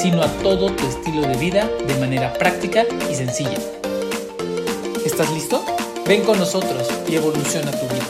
sino 0.00 0.22
a 0.22 0.28
todo 0.42 0.70
tu 0.70 0.86
estilo 0.86 1.20
de 1.20 1.36
vida 1.36 1.68
de 1.86 1.94
manera 1.96 2.32
práctica 2.32 2.86
y 3.10 3.14
sencilla. 3.14 3.58
¿Estás 5.04 5.30
listo? 5.34 5.62
Ven 6.06 6.22
con 6.22 6.38
nosotros 6.38 6.88
y 7.06 7.16
evoluciona 7.16 7.70
tu 7.70 7.86
vida. 7.86 8.04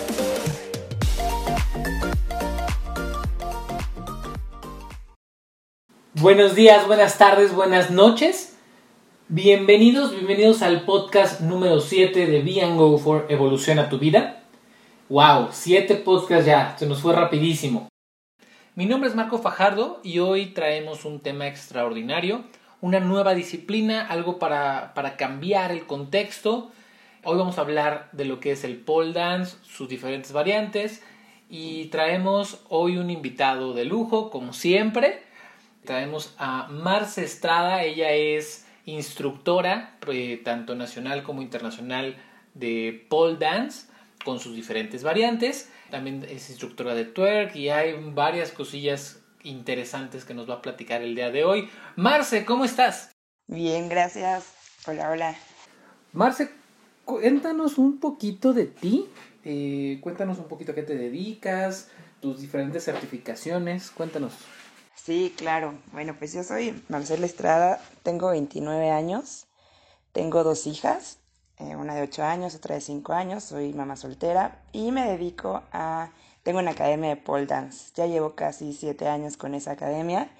Buenos 6.14 6.54
días, 6.54 6.86
buenas 6.86 7.18
tardes, 7.18 7.52
buenas 7.52 7.90
noches. 7.90 8.54
Bienvenidos, 9.26 10.12
bienvenidos 10.12 10.62
al 10.62 10.82
podcast 10.82 11.40
número 11.40 11.80
7 11.80 12.26
de 12.26 12.42
Be 12.42 12.62
and 12.62 12.78
Go 12.78 12.98
for 12.98 13.26
Evoluciona 13.28 13.88
tu 13.88 13.98
vida. 13.98 14.44
Wow, 15.08 15.48
7 15.50 15.96
podcasts 15.96 16.46
ya, 16.46 16.76
se 16.78 16.86
nos 16.86 17.00
fue 17.00 17.16
rapidísimo. 17.16 17.89
Mi 18.76 18.86
nombre 18.86 19.10
es 19.10 19.16
Marco 19.16 19.38
Fajardo 19.38 20.00
y 20.04 20.20
hoy 20.20 20.46
traemos 20.46 21.04
un 21.04 21.18
tema 21.18 21.48
extraordinario, 21.48 22.44
una 22.80 23.00
nueva 23.00 23.34
disciplina, 23.34 24.06
algo 24.06 24.38
para, 24.38 24.94
para 24.94 25.16
cambiar 25.16 25.72
el 25.72 25.86
contexto. 25.86 26.70
Hoy 27.24 27.36
vamos 27.36 27.58
a 27.58 27.62
hablar 27.62 28.08
de 28.12 28.26
lo 28.26 28.38
que 28.38 28.52
es 28.52 28.62
el 28.62 28.76
pole 28.76 29.12
dance, 29.12 29.56
sus 29.64 29.88
diferentes 29.88 30.30
variantes 30.30 31.02
y 31.48 31.86
traemos 31.86 32.64
hoy 32.68 32.96
un 32.96 33.10
invitado 33.10 33.74
de 33.74 33.86
lujo, 33.86 34.30
como 34.30 34.52
siempre. 34.52 35.24
Traemos 35.84 36.32
a 36.38 36.68
Marce 36.68 37.24
Estrada, 37.24 37.82
ella 37.82 38.12
es 38.12 38.68
instructora 38.86 39.96
eh, 40.06 40.40
tanto 40.44 40.76
nacional 40.76 41.24
como 41.24 41.42
internacional 41.42 42.14
de 42.54 43.04
pole 43.08 43.36
dance 43.36 43.89
con 44.24 44.40
sus 44.40 44.54
diferentes 44.54 45.02
variantes. 45.02 45.70
También 45.90 46.24
es 46.28 46.50
instructora 46.50 46.94
de 46.94 47.04
twerk 47.04 47.56
y 47.56 47.68
hay 47.70 47.94
varias 48.12 48.52
cosillas 48.52 49.20
interesantes 49.42 50.24
que 50.24 50.34
nos 50.34 50.48
va 50.48 50.54
a 50.54 50.62
platicar 50.62 51.02
el 51.02 51.14
día 51.14 51.30
de 51.30 51.44
hoy. 51.44 51.70
Marce, 51.96 52.44
¿cómo 52.44 52.64
estás? 52.64 53.10
Bien, 53.46 53.88
gracias. 53.88 54.44
Hola, 54.86 55.10
hola. 55.10 55.34
Marce, 56.12 56.50
cuéntanos 57.04 57.78
un 57.78 57.98
poquito 57.98 58.52
de 58.52 58.66
ti. 58.66 59.08
Eh, 59.44 59.98
cuéntanos 60.02 60.38
un 60.38 60.48
poquito 60.48 60.72
a 60.72 60.74
qué 60.74 60.82
te 60.82 60.96
dedicas, 60.96 61.88
tus 62.20 62.40
diferentes 62.40 62.84
certificaciones. 62.84 63.90
Cuéntanos. 63.90 64.34
Sí, 64.94 65.34
claro. 65.36 65.74
Bueno, 65.92 66.14
pues 66.18 66.32
yo 66.34 66.42
soy 66.42 66.82
Marcela 66.88 67.24
Estrada, 67.24 67.80
tengo 68.02 68.30
29 68.30 68.90
años, 68.90 69.46
tengo 70.12 70.44
dos 70.44 70.66
hijas, 70.66 71.18
eh, 71.60 71.76
una 71.76 71.94
de 71.94 72.02
8 72.02 72.24
años, 72.24 72.54
otra 72.54 72.74
de 72.74 72.80
5 72.80 73.12
años, 73.12 73.44
soy 73.44 73.72
mamá 73.74 73.96
soltera 73.96 74.62
y 74.72 74.92
me 74.92 75.06
dedico 75.06 75.62
a... 75.72 76.10
Tengo 76.42 76.58
una 76.58 76.70
academia 76.70 77.10
de 77.10 77.16
pole 77.16 77.44
dance, 77.44 77.92
ya 77.94 78.06
llevo 78.06 78.34
casi 78.34 78.72
7 78.72 79.06
años 79.08 79.36
con 79.36 79.54
esa 79.54 79.72
academia. 79.72 80.30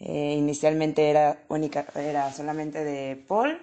Eh, 0.00 0.34
inicialmente 0.36 1.08
era, 1.08 1.38
única, 1.48 1.86
era 1.94 2.30
solamente 2.32 2.84
de 2.84 3.16
pole, 3.16 3.58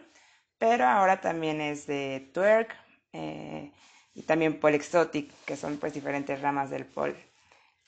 pero 0.57 0.87
ahora 0.87 1.21
también 1.21 1.61
es 1.61 1.85
de 1.85 2.31
twerk 2.33 2.75
eh, 3.13 3.71
y 4.15 4.23
también 4.23 4.59
pole 4.59 4.77
exotic, 4.77 5.31
que 5.45 5.55
son 5.55 5.77
pues 5.77 5.93
diferentes 5.93 6.41
ramas 6.41 6.71
del 6.71 6.85
pole. 6.85 7.15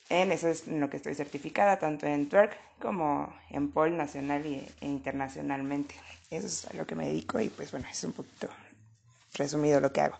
En 0.08 0.30
eso 0.30 0.48
es 0.48 0.68
en 0.68 0.80
lo 0.80 0.88
que 0.88 0.98
estoy 0.98 1.14
certificada, 1.16 1.78
tanto 1.78 2.06
en 2.06 2.28
twerk 2.28 2.56
como 2.78 3.34
en 3.50 3.72
pole 3.72 3.96
nacional 3.96 4.44
e 4.46 4.86
internacionalmente. 4.86 5.96
Eso 6.30 6.46
es 6.46 6.66
a 6.66 6.74
lo 6.74 6.86
que 6.86 6.94
me 6.94 7.06
dedico 7.06 7.40
y 7.40 7.48
pues 7.48 7.72
bueno, 7.72 7.88
es 7.90 8.04
un 8.04 8.12
poquito 8.12 8.48
resumido 9.34 9.80
lo 9.80 9.92
que 9.92 10.00
hago. 10.00 10.16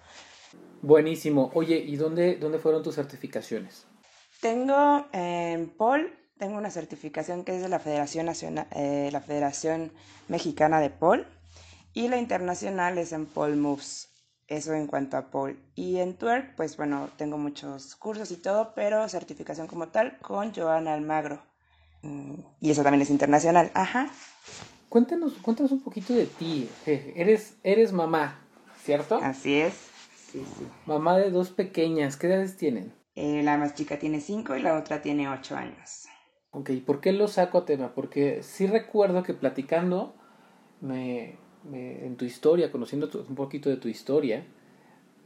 Buenísimo. 0.83 1.51
Oye, 1.55 1.79
¿y 1.79 1.97
dónde, 1.97 2.37
dónde 2.37 2.59
fueron 2.59 2.83
tus 2.83 2.95
certificaciones? 2.95 3.87
Tengo 4.41 5.07
en 5.13 5.71
pole, 5.71 6.13
tengo 6.39 6.59
una 6.59 6.71
certificación 6.71 7.45
que 7.45 7.57
es 7.57 7.63
de 7.63 7.69
la 7.69 7.79
Federación, 7.79 8.27
Nacional, 8.27 8.67
eh, 8.73 9.09
la 9.11 9.21
Federación 9.21 9.93
Mexicana 10.29 10.81
de 10.81 10.91
Pole 10.91 11.25
y 11.95 12.09
la 12.09 12.19
internacional 12.19 12.99
es 12.99 13.13
en 13.13 13.25
Pole 13.27 13.57
Moves. 13.57 14.11
Eso 14.47 14.75
en 14.75 14.87
cuanto 14.87 15.17
a 15.17 15.31
pole. 15.31 15.57
Y 15.75 15.97
en 15.97 16.19
twerk, 16.19 16.55
pues 16.55 16.77
bueno, 16.77 17.09
tengo 17.17 17.39
muchos 17.39 17.97
cursos 17.97 18.31
y 18.31 18.37
todo, 18.37 18.75
pero 18.75 19.09
certificación 19.09 19.67
como 19.67 19.89
tal 19.89 20.19
con 20.19 20.55
Joana 20.55 20.93
Almagro. 20.93 21.41
Mm, 22.03 22.35
y 22.61 22.71
eso 22.71 22.83
también 22.83 23.01
es 23.01 23.11
internacional. 23.11 23.71
Ajá. 23.73 24.11
Cuéntanos, 24.91 25.33
cuéntanos 25.41 25.73
un 25.73 25.83
poquito 25.83 26.13
de 26.13 26.27
ti. 26.27 26.69
Eres, 26.85 27.55
eres 27.63 27.93
mamá, 27.93 28.44
¿cierto? 28.85 29.17
Así 29.23 29.55
es. 29.55 29.75
Sí, 30.31 30.45
sí. 30.59 30.67
Mamá 30.87 31.17
de 31.19 31.31
dos 31.31 31.51
pequeñas. 31.51 32.17
¿Qué 32.17 32.27
edades 32.27 32.57
tienen? 32.57 32.93
Eh, 33.17 33.43
la 33.43 33.57
más 33.57 33.75
chica 33.75 33.99
tiene 33.99 34.21
cinco 34.21 34.57
y 34.57 34.63
la 34.63 34.77
otra 34.77 35.01
tiene 35.01 35.29
ocho 35.29 35.57
años. 35.57 36.07
Ok, 36.51 36.71
¿por 36.85 37.01
qué 37.01 37.13
lo 37.13 37.27
saco 37.27 37.59
a 37.59 37.65
tema? 37.65 37.95
Porque 37.95 38.43
sí 38.43 38.67
recuerdo 38.67 39.23
que 39.23 39.35
platicando 39.35 40.15
me, 40.81 41.39
en 41.73 42.17
tu 42.17 42.25
historia, 42.25 42.71
conociendo 42.71 43.09
un 43.29 43.35
poquito 43.35 43.71
de 43.71 43.77
tu 43.77 43.89
historia, 43.89 44.47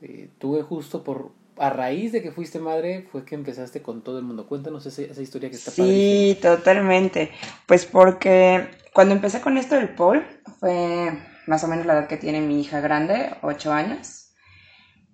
eh, 0.03 0.31
tuve 0.39 0.63
justo 0.63 1.03
por, 1.03 1.33
a 1.57 1.71
raíz 1.71 2.13
de 2.13 2.23
que 2.23 2.31
fuiste 2.31 2.61
madre, 2.61 3.09
fue 3.11 3.25
que 3.25 3.35
empezaste 3.35 3.83
con 3.83 4.03
todo 4.03 4.19
el 4.19 4.25
mundo. 4.25 4.47
Cuéntanos 4.47 4.87
esa, 4.87 5.03
esa 5.03 5.23
historia 5.23 5.51
que 5.51 5.57
está 5.57 5.71
Sí, 5.71 6.39
totalmente. 6.41 7.33
Pues 7.67 7.85
porque 7.87 8.69
cuando 8.95 9.15
empecé 9.15 9.41
con 9.41 9.59
esto 9.59 9.75
del 9.75 9.91
pole, 9.91 10.23
fue 10.61 11.13
más 11.49 11.65
o 11.65 11.69
menos 11.69 11.87
la 11.87 11.95
edad 11.95 12.09
que 12.09 12.19
tiene 12.19 12.41
mi 12.41 12.61
hija 12.61 12.81
grande, 12.81 13.31
ocho 13.43 13.73
años. 13.73 14.35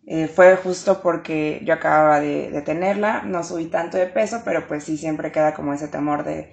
Eh, 0.07 0.27
fue 0.27 0.57
justo 0.57 1.01
porque 1.01 1.61
yo 1.65 1.75
acababa 1.75 2.21
de, 2.21 2.61
tenerla, 2.63 3.23
no 3.23 3.43
subí 3.45 3.67
tanto 3.67 3.97
de 3.97 4.07
peso, 4.07 4.43
pero 4.45 4.67
pues 4.67 4.85
sí 4.85 4.99
siempre 4.99 5.33
queda 5.33 5.55
como 5.55 5.73
ese 5.73 5.89
temor 5.89 6.25
de, 6.25 6.53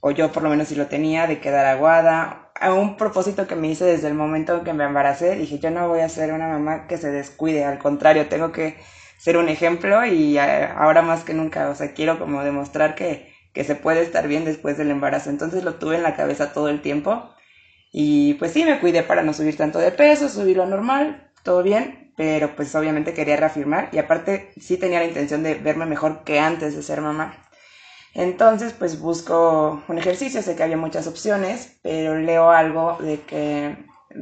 o 0.00 0.10
yo 0.12 0.30
por 0.32 0.42
lo 0.42 0.50
menos 0.50 0.68
sí 0.68 0.76
lo 0.76 0.86
tenía, 0.86 1.26
de 1.26 1.40
quedar 1.40 1.66
aguada 1.66 2.52
a 2.60 2.74
un 2.74 2.96
propósito 2.96 3.46
que 3.48 3.56
me 3.56 3.68
hice 3.68 3.86
desde 3.86 4.08
el 4.08 4.14
momento 4.14 4.58
en 4.58 4.64
que 4.64 4.72
me 4.74 4.84
embaracé, 4.84 5.34
dije, 5.34 5.58
yo 5.58 5.70
no 5.70 5.88
voy 5.88 6.00
a 6.00 6.08
ser 6.08 6.32
una 6.32 6.48
mamá 6.48 6.86
que 6.86 6.98
se 6.98 7.10
descuide, 7.10 7.64
al 7.64 7.78
contrario, 7.78 8.28
tengo 8.28 8.52
que 8.52 8.76
ser 9.18 9.36
un 9.38 9.48
ejemplo 9.48 10.04
y 10.04 10.38
ahora 10.38 11.02
más 11.02 11.24
que 11.24 11.34
nunca, 11.34 11.70
o 11.70 11.74
sea, 11.74 11.94
quiero 11.94 12.18
como 12.18 12.44
demostrar 12.44 12.94
que, 12.94 13.32
que 13.54 13.64
se 13.64 13.74
puede 13.76 14.02
estar 14.02 14.28
bien 14.28 14.44
después 14.44 14.76
del 14.76 14.90
embarazo. 14.90 15.30
Entonces 15.30 15.64
lo 15.64 15.74
tuve 15.76 15.96
en 15.96 16.02
la 16.02 16.16
cabeza 16.16 16.52
todo 16.52 16.68
el 16.68 16.82
tiempo 16.82 17.32
y 17.92 18.34
pues 18.34 18.52
sí, 18.52 18.64
me 18.64 18.80
cuidé 18.80 19.02
para 19.02 19.22
no 19.22 19.34
subir 19.34 19.56
tanto 19.56 19.78
de 19.78 19.92
peso, 19.92 20.28
subir 20.28 20.56
lo 20.56 20.66
normal, 20.66 21.30
todo 21.44 21.62
bien, 21.62 22.12
pero 22.16 22.56
pues 22.56 22.74
obviamente 22.74 23.12
quería 23.12 23.36
reafirmar 23.36 23.90
y 23.92 23.98
aparte 23.98 24.52
sí 24.58 24.78
tenía 24.78 24.98
la 24.98 25.06
intención 25.06 25.42
de 25.42 25.54
verme 25.54 25.86
mejor 25.86 26.24
que 26.24 26.40
antes 26.40 26.74
de 26.74 26.82
ser 26.82 27.02
mamá. 27.02 27.36
Entonces, 28.14 28.74
pues 28.74 29.00
busco 29.00 29.82
un 29.88 29.98
ejercicio, 29.98 30.42
sé 30.42 30.56
que 30.56 30.62
había 30.62 30.76
muchas 30.76 31.06
opciones, 31.06 31.78
pero 31.82 32.18
leo 32.18 32.50
algo 32.50 32.98
de 33.00 33.20
que, 33.20 33.76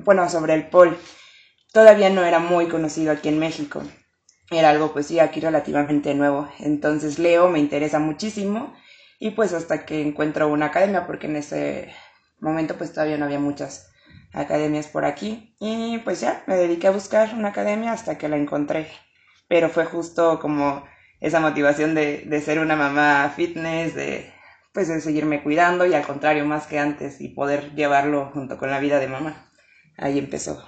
bueno, 0.05 0.29
sobre 0.29 0.55
el 0.55 0.69
pol. 0.69 0.97
Todavía 1.73 2.11
no 2.11 2.25
era 2.25 2.39
muy 2.39 2.69
conocido 2.69 3.13
aquí 3.13 3.29
en 3.29 3.39
México. 3.39 3.83
Era 4.51 4.71
algo, 4.71 4.93
pues 4.93 5.07
sí, 5.07 5.19
aquí 5.19 5.41
relativamente 5.41 6.15
nuevo. 6.15 6.49
Entonces 6.61 7.19
leo, 7.19 7.49
me 7.49 7.59
interesa 7.59 7.99
muchísimo 7.99 8.75
y 9.19 9.31
pues 9.31 9.53
hasta 9.53 9.85
que 9.85 10.01
encuentro 10.03 10.49
una 10.49 10.67
academia, 10.67 11.07
porque 11.07 11.27
en 11.27 11.37
ese 11.37 11.93
momento 12.41 12.77
pues 12.77 12.93
todavía 12.93 13.19
no 13.19 13.27
había 13.27 13.39
muchas 13.39 13.91
academias 14.33 14.87
por 14.87 15.05
aquí. 15.05 15.55
Y 15.61 15.99
pues 15.99 16.21
ya, 16.21 16.43
me 16.47 16.57
dediqué 16.57 16.89
a 16.89 16.93
buscar 16.93 17.35
una 17.35 17.49
academia 17.49 17.93
hasta 17.93 18.19
que 18.19 18.29
la 18.29 18.37
encontré. 18.37 18.89
Pero 19.49 19.69
fue 19.69 19.85
justo 19.85 20.39
como 20.41 20.85
esa 21.21 21.41
motivación 21.41 21.95
de, 21.95 22.25
de 22.27 22.41
ser 22.41 22.59
una 22.61 22.77
mamá 22.77 23.33
fitness, 23.35 23.95
de 23.95 24.33
pues 24.73 24.87
de 24.89 25.01
seguirme 25.01 25.43
cuidando 25.43 25.85
y 25.85 25.95
al 25.95 26.07
contrario 26.07 26.47
más 26.47 26.69
que 26.69 26.79
antes 26.79 27.21
y 27.21 27.29
poder 27.29 27.75
llevarlo 27.75 28.31
junto 28.33 28.57
con 28.57 28.71
la 28.71 28.79
vida 28.79 29.01
de 29.01 29.09
mamá. 29.09 29.51
Ahí 29.97 30.19
empezó. 30.19 30.63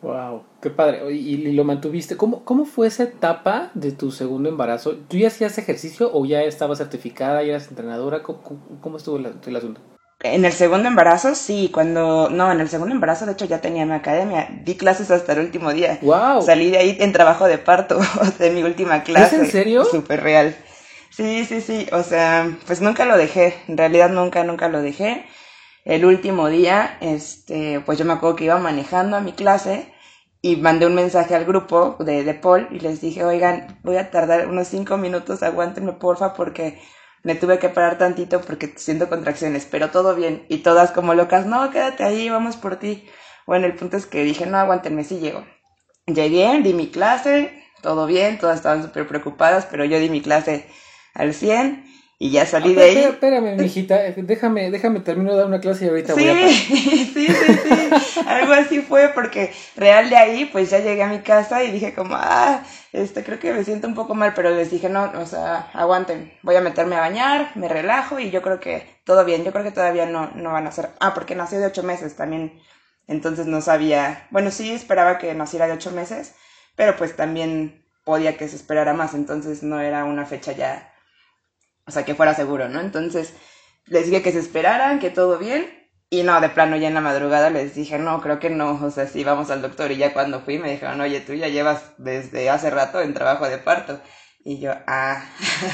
Wow, 0.00 0.44
qué 0.62 0.70
padre. 0.70 1.12
¿Y, 1.12 1.52
lo 1.52 1.64
mantuviste? 1.64 2.16
¿Cómo, 2.16 2.44
¿Cómo 2.44 2.64
fue 2.64 2.86
esa 2.86 3.02
etapa 3.02 3.70
de 3.74 3.92
tu 3.92 4.12
segundo 4.12 4.48
embarazo? 4.48 4.96
¿Tú 4.96 5.16
ya 5.16 5.26
hacías 5.26 5.58
ejercicio 5.58 6.10
o 6.12 6.24
ya 6.24 6.42
estabas 6.42 6.78
certificada, 6.78 7.42
ya 7.42 7.50
eras 7.50 7.68
entrenadora? 7.68 8.22
¿Cómo, 8.22 8.40
cómo 8.80 8.96
estuvo 8.96 9.16
el 9.18 9.56
asunto? 9.56 9.80
En 10.20 10.44
el 10.44 10.52
segundo 10.52 10.88
embarazo, 10.88 11.36
sí, 11.36 11.70
cuando, 11.72 12.28
no, 12.28 12.50
en 12.50 12.60
el 12.60 12.68
segundo 12.68 12.92
embarazo, 12.92 13.24
de 13.24 13.32
hecho, 13.32 13.44
ya 13.44 13.60
tenía 13.60 13.86
mi 13.86 13.92
academia, 13.92 14.48
di 14.64 14.76
clases 14.76 15.12
hasta 15.12 15.34
el 15.34 15.40
último 15.40 15.72
día. 15.72 15.98
Wow. 16.02 16.42
Salí 16.42 16.72
de 16.72 16.78
ahí 16.78 16.96
en 16.98 17.12
trabajo 17.12 17.46
de 17.46 17.58
parto, 17.58 18.00
de 18.38 18.50
mi 18.50 18.64
última 18.64 19.04
clase. 19.04 19.36
¿Es 19.36 19.42
en 19.42 19.50
serio? 19.50 19.84
Súper 19.84 20.20
real. 20.20 20.56
Sí, 21.10 21.44
sí, 21.44 21.60
sí, 21.60 21.86
o 21.92 22.02
sea, 22.02 22.50
pues 22.66 22.80
nunca 22.80 23.04
lo 23.04 23.16
dejé, 23.16 23.54
en 23.68 23.76
realidad 23.76 24.10
nunca, 24.10 24.42
nunca 24.42 24.68
lo 24.68 24.82
dejé. 24.82 25.24
el 25.84 26.04
último 26.04 26.48
día, 26.48 26.98
este, 27.00 27.80
pues 27.80 27.96
yo 27.98 28.04
me 28.04 28.12
acuerdo 28.12 28.36
que 28.36 28.44
iba 28.44 28.58
manejando 28.58 29.16
a 29.16 29.20
mi 29.20 29.32
clase 29.32 29.92
y 30.42 30.56
mandé 30.56 30.86
un 30.86 30.94
mensaje 30.94 31.34
al 31.34 31.44
grupo 31.44 31.96
de, 32.00 32.24
de 32.24 32.34
Paul 32.34 32.68
y 32.70 32.80
les 32.80 33.00
dije, 33.00 33.24
oigan, 33.24 33.78
voy 33.82 33.96
a 33.96 34.10
tardar 34.10 34.48
unos 34.48 34.68
cinco 34.68 34.96
minutos, 34.96 35.42
aguántenme 35.42 35.92
porfa 35.92 36.34
porque 36.34 36.78
me 37.22 37.34
tuve 37.34 37.58
que 37.58 37.68
parar 37.68 37.98
tantito 37.98 38.40
porque 38.40 38.72
siento 38.76 39.08
contracciones, 39.08 39.66
pero 39.70 39.90
todo 39.90 40.14
bien. 40.14 40.44
Y 40.48 40.58
todas 40.58 40.90
como 40.92 41.14
locas, 41.14 41.46
no, 41.46 41.70
quédate 41.70 42.04
ahí, 42.04 42.30
vamos 42.30 42.56
por 42.56 42.76
ti. 42.76 43.08
Bueno, 43.46 43.66
el 43.66 43.74
punto 43.74 43.96
es 43.96 44.06
que 44.06 44.24
dije, 44.24 44.46
no, 44.46 44.58
aguántenme, 44.58 45.04
sí 45.04 45.18
llego. 45.18 45.44
Llegué, 46.06 46.60
di 46.62 46.74
mi 46.74 46.90
clase, 46.90 47.64
todo 47.82 48.06
bien, 48.06 48.38
todas 48.38 48.56
estaban 48.56 48.82
súper 48.82 49.06
preocupadas, 49.06 49.66
pero 49.66 49.84
yo 49.84 49.98
di 49.98 50.10
mi 50.10 50.20
clase 50.20 50.68
al 51.14 51.34
100 51.34 51.87
y 52.20 52.30
ya 52.30 52.44
salí 52.46 52.72
Ah, 52.72 52.80
de 52.80 52.82
ahí. 52.84 52.96
espera- 52.96 53.10
Espérame, 53.10 53.56
mijita, 53.62 54.06
eh, 54.06 54.14
déjame, 54.18 54.70
déjame 54.70 55.00
termino 55.00 55.30
de 55.32 55.36
dar 55.38 55.46
una 55.46 55.60
clase 55.60 55.84
y 55.84 55.88
ahorita 55.88 56.14
Sí, 56.14 56.20
voy 56.20 56.30
a 56.30 56.34
parar. 56.34 56.48
sí, 56.50 57.06
sí, 57.14 57.28
sí, 57.28 58.22
algo 58.26 58.52
así 58.54 58.80
fue 58.80 59.08
porque 59.14 59.52
real 59.76 60.10
de 60.10 60.16
ahí 60.16 60.44
pues 60.46 60.70
ya 60.70 60.80
llegué 60.80 61.02
a 61.02 61.08
mi 61.08 61.20
casa 61.20 61.62
y 61.62 61.70
dije 61.70 61.94
como, 61.94 62.16
ah, 62.16 62.62
este, 62.92 63.22
creo 63.22 63.38
que 63.38 63.52
me 63.52 63.62
siento 63.64 63.86
un 63.86 63.94
poco 63.94 64.14
mal, 64.14 64.32
pero 64.34 64.50
les 64.50 64.70
dije, 64.70 64.88
no, 64.88 65.12
o 65.16 65.26
sea, 65.26 65.70
aguanten, 65.74 66.32
voy 66.42 66.56
a 66.56 66.60
meterme 66.60 66.96
a 66.96 67.00
bañar, 67.00 67.52
me 67.54 67.68
relajo 67.68 68.18
y 68.18 68.30
yo 68.30 68.42
creo 68.42 68.58
que 68.60 68.82
todo 69.04 69.24
bien, 69.24 69.44
yo 69.44 69.52
creo 69.52 69.62
que 69.64 69.70
todavía 69.70 70.06
no, 70.06 70.30
no 70.34 70.52
van 70.52 70.66
a 70.66 70.72
ser, 70.72 70.88
ah, 71.00 71.14
porque 71.14 71.34
nació 71.36 71.60
de 71.60 71.66
ocho 71.66 71.82
meses 71.82 72.16
también, 72.16 72.58
entonces 73.06 73.46
no 73.46 73.60
sabía, 73.60 74.26
bueno, 74.30 74.50
sí 74.50 74.72
esperaba 74.72 75.18
que 75.18 75.32
naciera 75.34 75.66
de 75.66 75.74
ocho 75.74 75.90
meses, 75.92 76.34
pero 76.76 76.96
pues 76.96 77.14
también 77.14 77.84
podía 78.04 78.36
que 78.36 78.48
se 78.48 78.56
esperara 78.56 78.92
más, 78.94 79.14
entonces 79.14 79.62
no 79.62 79.80
era 79.80 80.04
una 80.04 80.24
fecha 80.26 80.52
ya, 80.52 80.92
o 81.88 81.90
sea, 81.90 82.04
que 82.04 82.14
fuera 82.14 82.34
seguro, 82.34 82.68
¿no? 82.68 82.80
Entonces 82.80 83.34
les 83.86 84.06
dije 84.06 84.22
que 84.22 84.32
se 84.32 84.38
esperaran, 84.38 85.00
que 85.00 85.10
todo 85.10 85.38
bien. 85.38 85.66
Y 86.10 86.22
no, 86.22 86.40
de 86.40 86.48
plano 86.48 86.76
ya 86.76 86.88
en 86.88 86.94
la 86.94 87.00
madrugada 87.02 87.50
les 87.50 87.74
dije, 87.74 87.98
no, 87.98 88.20
creo 88.22 88.38
que 88.38 88.48
no, 88.50 88.80
o 88.82 88.90
sea, 88.90 89.06
sí, 89.06 89.24
vamos 89.24 89.50
al 89.50 89.60
doctor. 89.60 89.90
Y 89.90 89.96
ya 89.98 90.12
cuando 90.14 90.40
fui 90.40 90.58
me 90.58 90.70
dijeron, 90.70 91.00
oye, 91.02 91.20
tú 91.20 91.34
ya 91.34 91.48
llevas 91.48 91.92
desde 91.98 92.48
hace 92.48 92.70
rato 92.70 93.00
en 93.02 93.12
trabajo 93.12 93.46
de 93.48 93.58
parto. 93.58 94.00
Y 94.44 94.58
yo, 94.60 94.72
ah, 94.86 95.22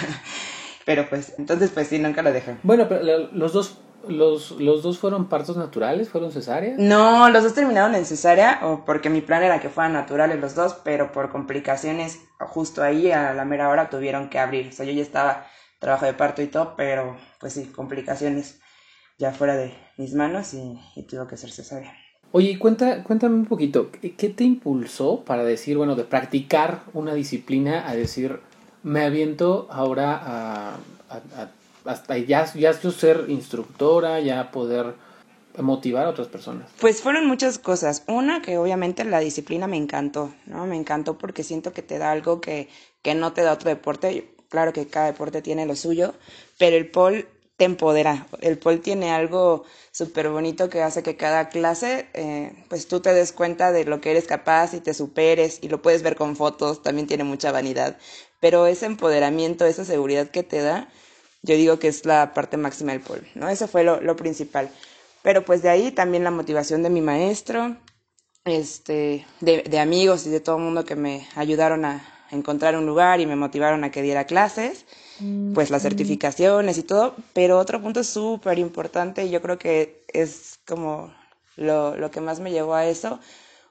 pero 0.86 1.08
pues, 1.08 1.34
entonces 1.38 1.70
pues 1.70 1.88
sí, 1.88 1.98
nunca 1.98 2.22
lo 2.22 2.32
dejé. 2.32 2.56
Bueno, 2.62 2.88
pero 2.88 3.02
lo- 3.02 3.30
los 3.32 3.52
dos, 3.52 3.78
los, 4.08 4.50
los 4.52 4.82
dos 4.82 4.98
fueron 4.98 5.28
partos 5.28 5.56
naturales, 5.56 6.08
fueron 6.08 6.32
cesáreas. 6.32 6.78
No, 6.78 7.28
los 7.30 7.42
dos 7.42 7.54
terminaron 7.54 7.94
en 7.94 8.04
cesárea, 8.04 8.60
o 8.62 8.84
porque 8.84 9.10
mi 9.10 9.20
plan 9.20 9.42
era 9.42 9.60
que 9.60 9.68
fueran 9.68 9.92
naturales 9.92 10.40
los 10.40 10.54
dos, 10.54 10.74
pero 10.84 11.12
por 11.12 11.30
complicaciones 11.30 12.20
justo 12.40 12.82
ahí 12.82 13.10
a 13.12 13.32
la 13.34 13.44
mera 13.44 13.68
hora 13.68 13.88
tuvieron 13.88 14.28
que 14.28 14.38
abrir. 14.38 14.68
O 14.68 14.72
sea, 14.72 14.84
yo 14.84 14.92
ya 14.92 15.02
estaba 15.02 15.46
trabajo 15.84 16.06
de 16.06 16.14
parto 16.14 16.40
y 16.40 16.46
todo, 16.46 16.74
pero 16.78 17.14
pues 17.38 17.52
sí, 17.52 17.66
complicaciones 17.66 18.58
ya 19.18 19.32
fuera 19.32 19.54
de 19.54 19.74
mis 19.98 20.14
manos 20.14 20.54
y, 20.54 20.80
y 20.96 21.02
tuvo 21.02 21.26
que 21.26 21.36
ser 21.36 21.50
cesárea. 21.50 21.94
Oye, 22.32 22.52
y 22.52 22.56
cuenta, 22.56 23.04
cuéntame 23.04 23.34
un 23.34 23.44
poquito, 23.44 23.90
¿qué 23.92 24.14
qué 24.16 24.30
te 24.30 24.44
impulsó 24.44 25.24
para 25.24 25.44
decir, 25.44 25.76
bueno, 25.76 25.94
de 25.94 26.04
practicar 26.04 26.84
una 26.94 27.12
disciplina 27.12 27.86
a 27.86 27.94
decir, 27.94 28.40
me 28.82 29.04
aviento 29.04 29.68
ahora 29.70 30.14
a, 30.16 30.74
a- 31.10 31.42
a- 31.42 31.50
hasta 31.84 32.16
ya, 32.16 32.50
ya 32.54 32.72
yo 32.80 32.90
ser 32.90 33.26
instructora, 33.28 34.20
ya 34.20 34.50
poder 34.50 34.94
motivar 35.58 36.06
a 36.06 36.10
otras 36.10 36.28
personas? 36.28 36.70
Pues 36.80 37.02
fueron 37.02 37.26
muchas 37.26 37.58
cosas. 37.58 38.04
Una, 38.08 38.40
que 38.40 38.56
obviamente 38.56 39.04
la 39.04 39.20
disciplina 39.20 39.66
me 39.66 39.76
encantó, 39.76 40.34
¿no? 40.46 40.66
Me 40.66 40.76
encantó 40.76 41.18
porque 41.18 41.42
siento 41.44 41.74
que 41.74 41.82
te 41.82 41.98
da 41.98 42.10
algo 42.10 42.40
que, 42.40 42.68
que 43.02 43.14
no 43.14 43.34
te 43.34 43.42
da 43.42 43.52
otro 43.52 43.68
deporte. 43.68 44.33
Claro 44.54 44.72
que 44.72 44.86
cada 44.86 45.06
deporte 45.06 45.42
tiene 45.42 45.66
lo 45.66 45.74
suyo, 45.74 46.14
pero 46.58 46.76
el 46.76 46.88
pole 46.88 47.26
te 47.56 47.64
empodera. 47.64 48.28
El 48.40 48.56
pole 48.56 48.78
tiene 48.78 49.10
algo 49.10 49.64
súper 49.90 50.28
bonito 50.28 50.68
que 50.70 50.80
hace 50.80 51.02
que 51.02 51.16
cada 51.16 51.48
clase, 51.48 52.06
eh, 52.14 52.52
pues 52.68 52.86
tú 52.86 53.00
te 53.00 53.12
des 53.12 53.32
cuenta 53.32 53.72
de 53.72 53.84
lo 53.84 54.00
que 54.00 54.12
eres 54.12 54.26
capaz 54.28 54.74
y 54.74 54.80
te 54.80 54.94
superes 54.94 55.58
y 55.60 55.68
lo 55.68 55.82
puedes 55.82 56.02
ver 56.04 56.14
con 56.14 56.36
fotos, 56.36 56.82
también 56.84 57.08
tiene 57.08 57.24
mucha 57.24 57.50
vanidad. 57.50 57.98
Pero 58.40 58.66
ese 58.68 58.86
empoderamiento, 58.86 59.66
esa 59.66 59.84
seguridad 59.84 60.28
que 60.30 60.44
te 60.44 60.62
da, 60.62 60.88
yo 61.42 61.56
digo 61.56 61.80
que 61.80 61.88
es 61.88 62.04
la 62.06 62.32
parte 62.32 62.56
máxima 62.56 62.92
del 62.92 63.00
pole, 63.00 63.28
¿no? 63.34 63.48
Eso 63.48 63.66
fue 63.66 63.82
lo, 63.82 64.00
lo 64.00 64.14
principal. 64.14 64.70
Pero 65.22 65.44
pues 65.44 65.62
de 65.62 65.70
ahí 65.70 65.90
también 65.90 66.22
la 66.22 66.30
motivación 66.30 66.84
de 66.84 66.90
mi 66.90 67.00
maestro, 67.00 67.76
este, 68.44 69.26
de, 69.40 69.62
de 69.62 69.78
amigos 69.80 70.26
y 70.26 70.30
de 70.30 70.40
todo 70.40 70.58
el 70.58 70.62
mundo 70.62 70.84
que 70.84 70.96
me 70.96 71.26
ayudaron 71.36 71.84
a 71.84 72.13
encontrar 72.34 72.76
un 72.76 72.86
lugar 72.86 73.20
y 73.20 73.26
me 73.26 73.36
motivaron 73.36 73.84
a 73.84 73.90
que 73.90 74.02
diera 74.02 74.24
clases, 74.24 74.84
pues 75.54 75.70
las 75.70 75.82
certificaciones 75.82 76.78
y 76.78 76.82
todo. 76.82 77.14
Pero 77.32 77.58
otro 77.58 77.80
punto 77.80 78.04
súper 78.04 78.58
importante, 78.58 79.24
y 79.24 79.30
yo 79.30 79.40
creo 79.40 79.58
que 79.58 80.04
es 80.12 80.58
como 80.66 81.14
lo, 81.56 81.96
lo 81.96 82.10
que 82.10 82.20
más 82.20 82.40
me 82.40 82.50
llevó 82.50 82.74
a 82.74 82.86
eso, 82.86 83.20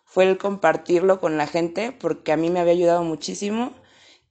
fue 0.05 0.25
el 0.25 0.37
compartirlo 0.37 1.19
con 1.19 1.37
la 1.37 1.47
gente, 1.47 1.91
porque 1.91 2.31
a 2.31 2.37
mí 2.37 2.49
me 2.49 2.59
había 2.59 2.73
ayudado 2.73 3.03
muchísimo 3.03 3.73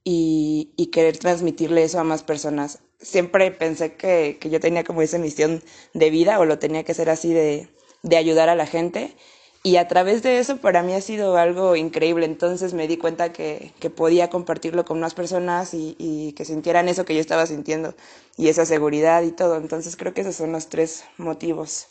y, 0.04 0.72
y 0.76 0.86
querer 0.86 1.18
transmitirle 1.18 1.82
eso 1.84 1.98
a 1.98 2.04
más 2.04 2.22
personas. 2.22 2.80
Siempre 3.00 3.50
pensé 3.50 3.96
que, 3.96 4.38
que 4.40 4.48
yo 4.48 4.60
tenía 4.60 4.84
como 4.84 5.02
esa 5.02 5.18
misión 5.18 5.62
de 5.92 6.10
vida 6.10 6.38
o 6.38 6.44
lo 6.44 6.58
tenía 6.58 6.84
que 6.84 6.92
hacer 6.92 7.10
así 7.10 7.32
de, 7.32 7.68
de 8.02 8.16
ayudar 8.16 8.48
a 8.48 8.54
la 8.54 8.66
gente. 8.66 9.16
Y 9.64 9.76
a 9.76 9.86
través 9.86 10.24
de 10.24 10.38
eso 10.38 10.56
para 10.56 10.82
mí 10.82 10.92
ha 10.92 11.00
sido 11.00 11.36
algo 11.36 11.76
increíble. 11.76 12.26
Entonces 12.26 12.74
me 12.74 12.88
di 12.88 12.96
cuenta 12.96 13.32
que, 13.32 13.72
que 13.78 13.90
podía 13.90 14.28
compartirlo 14.28 14.84
con 14.84 14.98
más 14.98 15.14
personas 15.14 15.72
y, 15.72 15.94
y 15.98 16.32
que 16.32 16.44
sintieran 16.44 16.88
eso 16.88 17.04
que 17.04 17.14
yo 17.14 17.20
estaba 17.20 17.46
sintiendo 17.46 17.94
y 18.36 18.48
esa 18.48 18.66
seguridad 18.66 19.22
y 19.22 19.30
todo. 19.30 19.56
Entonces 19.56 19.96
creo 19.96 20.14
que 20.14 20.22
esos 20.22 20.34
son 20.34 20.50
los 20.50 20.68
tres 20.68 21.04
motivos 21.16 21.86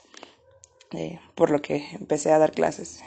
eh, 0.92 1.20
por 1.36 1.50
lo 1.50 1.62
que 1.62 1.88
empecé 1.94 2.32
a 2.32 2.40
dar 2.40 2.52
clases. 2.52 3.02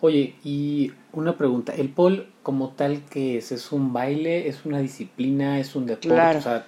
Oye, 0.00 0.34
y 0.44 0.92
una 1.14 1.38
pregunta, 1.38 1.74
¿el 1.74 1.88
pole 1.88 2.28
como 2.42 2.72
tal 2.72 3.06
que 3.06 3.38
es? 3.38 3.52
¿Es 3.52 3.72
un 3.72 3.94
baile? 3.94 4.48
¿Es 4.48 4.66
una 4.66 4.80
disciplina? 4.80 5.58
¿Es 5.58 5.74
un 5.74 5.86
deporte? 5.86 6.08
Claro. 6.08 6.38
O 6.38 6.42
sea, 6.42 6.66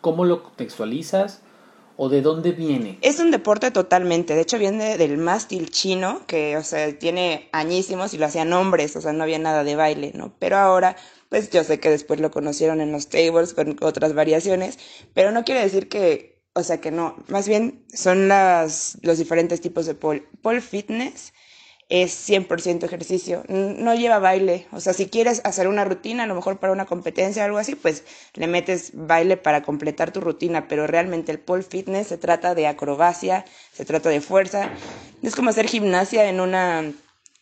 ¿cómo 0.00 0.24
lo 0.24 0.44
contextualizas? 0.44 1.42
¿O 1.96 2.08
de 2.08 2.22
dónde 2.22 2.52
viene? 2.52 2.98
Es 3.02 3.18
un 3.18 3.30
deporte 3.30 3.70
totalmente, 3.70 4.34
de 4.34 4.40
hecho 4.40 4.58
viene 4.58 4.96
del 4.96 5.18
mástil 5.18 5.70
chino, 5.70 6.22
que, 6.26 6.56
o 6.56 6.62
sea, 6.62 6.98
tiene 6.98 7.48
añísimos 7.52 8.14
y 8.14 8.18
lo 8.18 8.26
hacían 8.26 8.52
hombres, 8.52 8.96
o 8.96 9.00
sea, 9.00 9.12
no 9.12 9.22
había 9.22 9.38
nada 9.38 9.64
de 9.64 9.76
baile, 9.76 10.12
¿no? 10.14 10.34
Pero 10.38 10.56
ahora, 10.56 10.96
pues 11.28 11.50
yo 11.50 11.64
sé 11.64 11.80
que 11.80 11.90
después 11.90 12.20
lo 12.20 12.30
conocieron 12.30 12.80
en 12.80 12.92
los 12.92 13.08
tables 13.08 13.54
con 13.54 13.76
otras 13.80 14.14
variaciones, 14.14 14.78
pero 15.14 15.30
no 15.30 15.44
quiere 15.44 15.62
decir 15.62 15.88
que, 15.88 16.42
o 16.54 16.62
sea, 16.62 16.80
que 16.80 16.90
no, 16.90 17.16
más 17.28 17.48
bien 17.48 17.84
son 17.92 18.28
las, 18.28 18.98
los 19.02 19.18
diferentes 19.18 19.60
tipos 19.60 19.86
de 19.86 19.94
pole. 19.94 20.26
Pole 20.42 20.60
fitness 20.60 21.32
es 21.92 22.26
100% 22.26 22.84
ejercicio, 22.84 23.44
no 23.48 23.94
lleva 23.94 24.18
baile, 24.18 24.66
o 24.72 24.80
sea, 24.80 24.94
si 24.94 25.10
quieres 25.10 25.42
hacer 25.44 25.68
una 25.68 25.84
rutina, 25.84 26.22
a 26.22 26.26
lo 26.26 26.34
mejor 26.34 26.58
para 26.58 26.72
una 26.72 26.86
competencia 26.86 27.42
o 27.42 27.44
algo 27.44 27.58
así, 27.58 27.74
pues 27.74 28.04
le 28.32 28.46
metes 28.46 28.92
baile 28.94 29.36
para 29.36 29.62
completar 29.62 30.10
tu 30.10 30.22
rutina, 30.22 30.68
pero 30.68 30.86
realmente 30.86 31.32
el 31.32 31.38
pole 31.38 31.62
fitness 31.62 32.06
se 32.06 32.16
trata 32.16 32.54
de 32.54 32.66
acrobacia, 32.66 33.44
se 33.74 33.84
trata 33.84 34.08
de 34.08 34.22
fuerza, 34.22 34.70
es 35.22 35.36
como 35.36 35.50
hacer 35.50 35.66
gimnasia 35.66 36.30
en 36.30 36.40
una, 36.40 36.78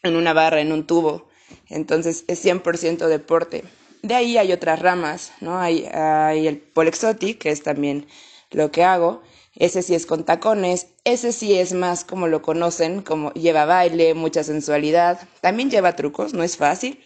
en 0.03 0.17
una 0.17 0.33
barra, 0.33 0.61
en 0.61 0.73
un 0.73 0.85
tubo, 0.85 1.29
entonces 1.69 2.25
es 2.27 2.45
100% 2.45 3.07
deporte. 3.07 3.63
De 4.03 4.17
ahí 4.17 4.37
hay 4.37 4.53
otras 4.53 4.81
ramas, 4.81 5.31
¿no? 5.41 5.61
Hay, 5.61 5.87
hay 5.87 6.49
el 6.49 6.59
pole 6.59 6.89
exotic, 6.89 7.39
que 7.39 7.51
es 7.51 7.63
también 7.63 8.09
lo 8.51 8.73
que 8.73 8.83
hago, 8.83 9.23
ese 9.55 9.83
sí 9.83 9.95
es 9.95 10.07
con 10.07 10.25
tacones, 10.25 10.89
ese 11.05 11.33
sí 11.33 11.59
es 11.59 11.73
más 11.73 12.05
como 12.05 12.29
lo 12.29 12.43
conocen, 12.43 13.03
como 13.03 13.33
lleva 13.33 13.65
baile, 13.65 14.15
mucha 14.15 14.45
sensualidad, 14.45 15.21
también 15.41 15.71
lleva 15.71 15.97
trucos, 15.97 16.35
no 16.35 16.43
es 16.43 16.57
fácil, 16.57 17.01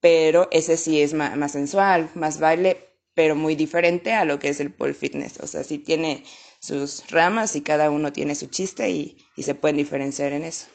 pero 0.00 0.48
ese 0.50 0.76
sí 0.76 1.00
es 1.00 1.14
más, 1.14 1.36
más 1.36 1.52
sensual, 1.52 2.10
más 2.14 2.40
baile, 2.40 2.88
pero 3.14 3.36
muy 3.36 3.54
diferente 3.54 4.12
a 4.12 4.24
lo 4.24 4.38
que 4.38 4.48
es 4.48 4.60
el 4.60 4.72
pole 4.72 4.94
fitness, 4.94 5.38
o 5.40 5.46
sea, 5.46 5.62
sí 5.62 5.78
tiene 5.78 6.24
sus 6.60 7.08
ramas 7.10 7.56
y 7.56 7.62
cada 7.62 7.90
uno 7.90 8.12
tiene 8.12 8.34
su 8.34 8.46
chiste 8.46 8.90
y, 8.90 9.18
y 9.36 9.42
se 9.44 9.54
pueden 9.54 9.76
diferenciar 9.76 10.32
en 10.32 10.44
eso. 10.44 10.66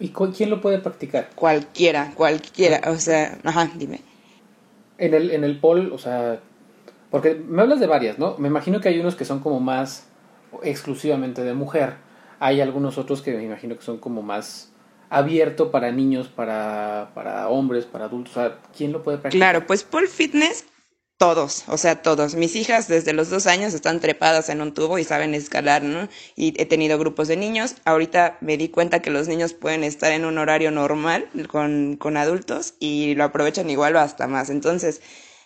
¿Y 0.00 0.10
quién 0.10 0.50
lo 0.50 0.60
puede 0.60 0.78
practicar? 0.78 1.30
Cualquiera, 1.34 2.12
cualquiera, 2.14 2.90
o 2.90 2.98
sea, 2.98 3.38
ajá, 3.42 3.70
dime. 3.74 4.00
En 4.96 5.14
el, 5.14 5.30
en 5.30 5.44
el 5.44 5.58
pole, 5.58 5.90
o 5.92 5.98
sea, 5.98 6.40
porque 7.10 7.34
me 7.34 7.62
hablas 7.62 7.80
de 7.80 7.86
varias, 7.86 8.18
¿no? 8.18 8.36
Me 8.38 8.48
imagino 8.48 8.80
que 8.80 8.88
hay 8.88 8.98
unos 9.00 9.16
que 9.16 9.24
son 9.24 9.40
como 9.40 9.60
más 9.60 10.06
exclusivamente 10.62 11.42
de 11.42 11.54
mujer. 11.54 11.94
Hay 12.40 12.60
algunos 12.60 12.98
otros 12.98 13.22
que 13.22 13.32
me 13.32 13.42
imagino 13.42 13.76
que 13.76 13.82
son 13.82 13.98
como 13.98 14.22
más 14.22 14.72
abierto 15.10 15.70
para 15.70 15.90
niños, 15.90 16.28
para, 16.28 17.12
para 17.14 17.48
hombres, 17.48 17.86
para 17.86 18.06
adultos. 18.06 18.36
O 18.36 18.40
sea, 18.40 18.58
¿quién 18.76 18.92
lo 18.92 19.02
puede 19.02 19.18
practicar? 19.18 19.50
Claro, 19.52 19.66
pues 19.66 19.84
pole 19.84 20.06
fitness, 20.06 20.66
todos, 21.16 21.64
o 21.68 21.76
sea, 21.78 22.02
todos. 22.02 22.34
Mis 22.34 22.54
hijas 22.54 22.88
desde 22.88 23.12
los 23.12 23.30
dos 23.30 23.46
años 23.46 23.74
están 23.74 24.00
trepadas 24.00 24.50
en 24.50 24.60
un 24.60 24.72
tubo 24.72 24.98
y 24.98 25.04
saben 25.04 25.34
escalar, 25.34 25.82
¿no? 25.82 26.08
Y 26.36 26.54
he 26.60 26.66
tenido 26.66 26.98
grupos 26.98 27.26
de 27.26 27.36
niños. 27.36 27.76
Ahorita 27.84 28.38
me 28.40 28.56
di 28.56 28.68
cuenta 28.68 29.00
que 29.00 29.10
los 29.10 29.26
niños 29.28 29.54
pueden 29.54 29.82
estar 29.82 30.12
en 30.12 30.24
un 30.24 30.38
horario 30.38 30.70
normal 30.70 31.28
con, 31.48 31.96
con 31.96 32.16
adultos 32.16 32.74
y 32.78 33.14
lo 33.14 33.24
aprovechan 33.24 33.68
igual 33.70 33.96
o 33.96 34.00
hasta 34.00 34.28
más. 34.28 34.50
Entonces, 34.50 35.00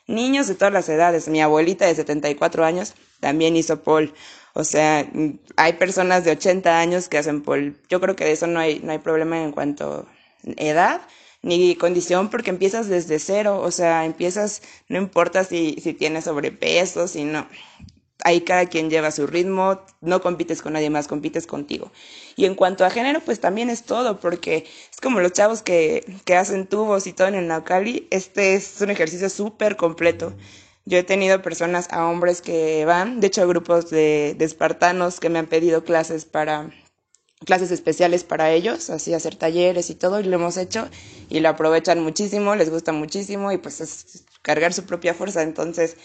niños 0.06 0.49
de 0.49 0.54
todas 0.54 0.73
las 0.73 0.88
edades. 0.88 1.28
Mi 1.28 1.40
abuelita 1.40 1.87
de 1.87 1.94
74 1.94 2.64
años 2.64 2.94
también 3.21 3.56
hizo 3.56 3.82
pole. 3.82 4.12
O 4.54 4.64
sea, 4.64 5.06
hay 5.56 5.73
personas 5.75 6.25
de 6.25 6.32
80 6.32 6.78
años 6.78 7.09
que 7.09 7.18
hacen 7.18 7.42
pole. 7.42 7.75
Yo 7.88 8.00
creo 8.00 8.16
que 8.16 8.25
de 8.25 8.32
eso 8.32 8.47
no 8.47 8.61
hay, 8.61 8.80
no 8.80 8.92
hay 8.92 8.99
problema 8.99 9.42
en 9.42 9.52
cuanto 9.52 10.06
a 10.44 10.62
edad 10.62 11.02
ni 11.42 11.75
condición 11.75 12.30
porque 12.30 12.50
empiezas 12.50 12.88
desde 12.88 13.18
cero. 13.18 13.61
O 13.62 13.71
sea, 13.71 14.04
empiezas, 14.04 14.62
no 14.88 14.99
importa 14.99 15.44
si, 15.44 15.76
si 15.82 15.92
tienes 15.94 16.25
sobrepeso, 16.25 17.09
si 17.09 17.25
no 17.25 17.47
ahí 18.24 18.42
cada 18.42 18.66
quien 18.66 18.90
lleva 18.90 19.10
su 19.10 19.26
ritmo, 19.26 19.80
no 20.00 20.20
compites 20.20 20.62
con 20.62 20.74
nadie 20.74 20.90
más, 20.90 21.08
compites 21.08 21.46
contigo. 21.46 21.90
Y 22.36 22.46
en 22.46 22.54
cuanto 22.54 22.84
a 22.84 22.90
género, 22.90 23.20
pues 23.20 23.40
también 23.40 23.70
es 23.70 23.84
todo, 23.84 24.20
porque 24.20 24.66
es 24.90 25.00
como 25.00 25.20
los 25.20 25.32
chavos 25.32 25.62
que, 25.62 26.04
que 26.24 26.36
hacen 26.36 26.66
tubos 26.66 27.06
y 27.06 27.12
todo 27.12 27.28
en 27.28 27.34
el 27.34 27.48
Naucali, 27.48 28.08
este 28.10 28.54
es 28.54 28.80
un 28.80 28.90
ejercicio 28.90 29.28
súper 29.28 29.76
completo. 29.76 30.34
Yo 30.84 30.98
he 30.98 31.04
tenido 31.04 31.42
personas 31.42 31.88
a 31.90 32.06
hombres 32.06 32.42
que 32.42 32.84
van, 32.84 33.20
de 33.20 33.28
hecho 33.28 33.46
grupos 33.46 33.90
de, 33.90 34.36
espartanos 34.40 35.20
que 35.20 35.28
me 35.28 35.38
han 35.38 35.46
pedido 35.46 35.84
clases 35.84 36.24
para 36.24 36.70
clases 37.44 37.70
especiales 37.70 38.24
para 38.24 38.52
ellos, 38.52 38.88
así 38.90 39.14
hacer 39.14 39.34
talleres 39.36 39.90
y 39.90 39.96
todo, 39.96 40.20
y 40.20 40.24
lo 40.24 40.36
hemos 40.36 40.56
hecho 40.56 40.88
y 41.28 41.40
lo 41.40 41.48
aprovechan 41.48 42.00
muchísimo, 42.00 42.54
les 42.54 42.70
gusta 42.70 42.92
muchísimo 42.92 43.50
y 43.50 43.58
pues 43.58 43.80
es 43.80 44.24
cargar 44.42 44.72
su 44.72 44.84
propia 44.84 45.14
fuerza, 45.14 45.42
entonces 45.42 45.96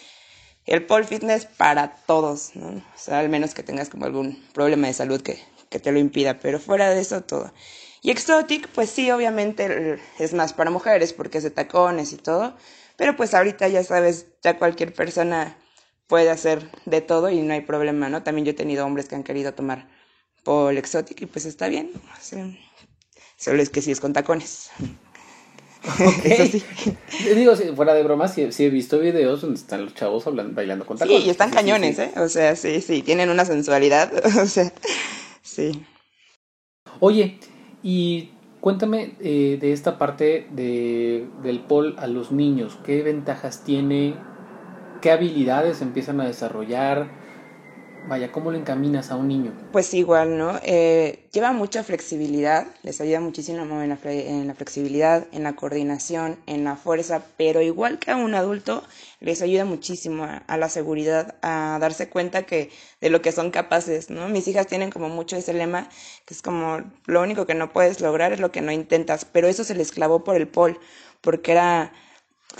el 0.67 0.85
pole 0.85 1.05
fitness 1.05 1.45
para 1.45 1.95
todos, 2.05 2.55
¿no? 2.55 2.67
O 2.67 2.97
sea, 2.97 3.19
al 3.19 3.29
menos 3.29 3.53
que 3.53 3.63
tengas 3.63 3.89
como 3.89 4.05
algún 4.05 4.43
problema 4.53 4.87
de 4.87 4.93
salud 4.93 5.21
que, 5.21 5.39
que 5.69 5.79
te 5.79 5.91
lo 5.91 5.97
impida, 5.97 6.39
pero 6.39 6.59
fuera 6.59 6.89
de 6.89 7.01
eso 7.01 7.21
todo. 7.21 7.51
Y 8.01 8.11
Exotic, 8.11 8.67
pues 8.69 8.89
sí, 8.89 9.09
obviamente 9.09 9.99
es 10.19 10.33
más 10.33 10.53
para 10.53 10.69
mujeres 10.69 11.13
porque 11.13 11.39
es 11.39 11.43
de 11.43 11.51
tacones 11.51 12.13
y 12.13 12.17
todo, 12.17 12.55
pero 12.97 13.15
pues 13.15 13.33
ahorita 13.33 13.67
ya 13.69 13.83
sabes, 13.83 14.27
ya 14.43 14.57
cualquier 14.57 14.93
persona 14.93 15.57
puede 16.07 16.29
hacer 16.29 16.69
de 16.85 17.01
todo 17.01 17.29
y 17.29 17.41
no 17.41 17.53
hay 17.53 17.61
problema, 17.61 18.09
¿no? 18.09 18.23
También 18.23 18.45
yo 18.45 18.51
he 18.51 18.55
tenido 18.55 18.85
hombres 18.85 19.07
que 19.07 19.15
han 19.15 19.23
querido 19.23 19.53
tomar 19.53 19.87
pole 20.43 20.79
exotic 20.79 21.21
y 21.21 21.25
pues 21.25 21.45
está 21.45 21.69
bien. 21.69 21.91
solo 23.37 23.61
es 23.61 23.69
que 23.69 23.81
sí 23.81 23.91
es 23.91 23.99
con 23.99 24.13
tacones. 24.13 24.69
Okay. 25.87 26.63
Digo, 27.35 27.55
fuera 27.75 27.93
de 27.93 28.03
bromas, 28.03 28.33
sí, 28.33 28.65
he 28.65 28.69
visto 28.69 28.99
videos 28.99 29.41
donde 29.41 29.57
están 29.57 29.85
los 29.85 29.93
chavos 29.93 30.25
bailando 30.53 30.85
con 30.85 30.97
tacones. 30.97 31.21
Sí, 31.21 31.27
y 31.27 31.29
están 31.29 31.51
cañones, 31.51 31.99
¿eh? 31.99 32.11
O 32.17 32.27
sea, 32.27 32.55
sí, 32.55 32.81
sí, 32.81 33.01
tienen 33.01 33.29
una 33.29 33.45
sensualidad. 33.45 34.11
o 34.41 34.45
sea, 34.45 34.71
sí. 35.41 35.83
Oye, 36.99 37.39
y 37.83 38.31
cuéntame 38.59 39.15
eh, 39.19 39.57
de 39.59 39.71
esta 39.71 39.97
parte 39.97 40.47
de, 40.51 41.27
del 41.43 41.59
pol 41.59 41.95
a 41.97 42.07
los 42.07 42.31
niños. 42.31 42.77
¿Qué 42.85 43.03
ventajas 43.03 43.63
tiene? 43.63 44.15
¿Qué 45.01 45.11
habilidades 45.11 45.81
empiezan 45.81 46.21
a 46.21 46.25
desarrollar? 46.25 47.26
Vaya, 48.07 48.31
¿cómo 48.31 48.51
lo 48.51 48.57
encaminas 48.57 49.11
a 49.11 49.17
un 49.17 49.27
niño? 49.27 49.51
Pues 49.73 49.93
igual, 49.93 50.37
¿no? 50.37 50.61
Eh, 50.63 51.27
lleva 51.33 51.51
mucha 51.51 51.83
flexibilidad, 51.83 52.65
les 52.81 53.01
ayuda 53.01 53.19
muchísimo 53.19 53.63
en 53.81 53.89
la, 53.89 53.99
en 54.05 54.47
la, 54.47 54.53
flexibilidad, 54.53 55.27
en 55.33 55.43
la 55.43 55.57
coordinación, 55.57 56.37
en 56.45 56.63
la 56.63 56.77
fuerza, 56.77 57.23
pero 57.35 57.61
igual 57.61 57.99
que 57.99 58.11
a 58.11 58.15
un 58.15 58.33
adulto, 58.33 58.81
les 59.19 59.41
ayuda 59.41 59.65
muchísimo 59.65 60.25
a, 60.47 60.57
la 60.57 60.69
seguridad, 60.69 61.35
a 61.41 61.79
darse 61.81 62.07
cuenta 62.07 62.43
que 62.43 62.69
de 63.01 63.09
lo 63.09 63.21
que 63.21 63.33
son 63.33 63.51
capaces, 63.51 64.09
¿no? 64.09 64.29
Mis 64.29 64.47
hijas 64.47 64.67
tienen 64.67 64.89
como 64.89 65.09
mucho 65.09 65.35
ese 65.35 65.53
lema, 65.53 65.89
que 66.25 66.33
es 66.33 66.41
como 66.41 66.81
lo 67.07 67.21
único 67.21 67.45
que 67.45 67.55
no 67.55 67.73
puedes 67.73 67.99
lograr 67.99 68.31
es 68.31 68.39
lo 68.39 68.53
que 68.53 68.61
no 68.61 68.71
intentas, 68.71 69.25
pero 69.25 69.49
eso 69.49 69.65
se 69.65 69.75
les 69.75 69.91
clavó 69.91 70.23
por 70.23 70.37
el 70.37 70.47
pol, 70.47 70.79
porque 71.19 71.51
era 71.51 71.91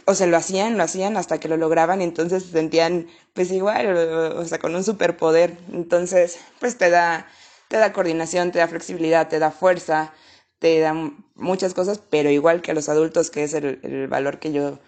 o 0.06 0.14
se 0.16 0.28
lo 0.28 0.38
hacían, 0.38 0.78
lo 0.78 0.84
hacían 0.84 1.18
hasta 1.18 1.40
que 1.40 1.48
lo 1.48 1.58
lograban 1.58 2.02
y 2.02 2.04
entonces 2.04 2.44
se 2.44 2.52
sentían 2.52 3.08
pues 3.34 3.52
igual, 3.52 3.96
o, 4.36 4.46
sea, 4.46 4.60
con 4.60 4.76
un 4.76 4.84
superpoder. 4.84 5.58
Entonces, 5.72 6.40
pues 6.60 6.78
te 6.78 6.90
da, 6.90 7.28
te 7.68 7.78
da 7.78 7.94
coordinación, 7.94 8.52
te 8.52 8.60
da 8.60 8.68
flexibilidad, 8.68 9.28
te 9.28 9.40
da 9.40 9.52
fuerza, 9.52 10.14
te 10.60 10.80
da 10.80 10.94
muchas 11.36 11.74
cosas, 11.74 12.02
pero 12.10 12.30
igual 12.30 12.62
que 12.62 12.72
a 12.72 12.74
los 12.74 12.90
adultos, 12.90 13.30
que 13.30 13.44
es 13.44 13.54
el, 13.54 13.80
el 13.84 14.08
valor 14.08 14.40
que 14.40 14.52
yo 14.52 14.80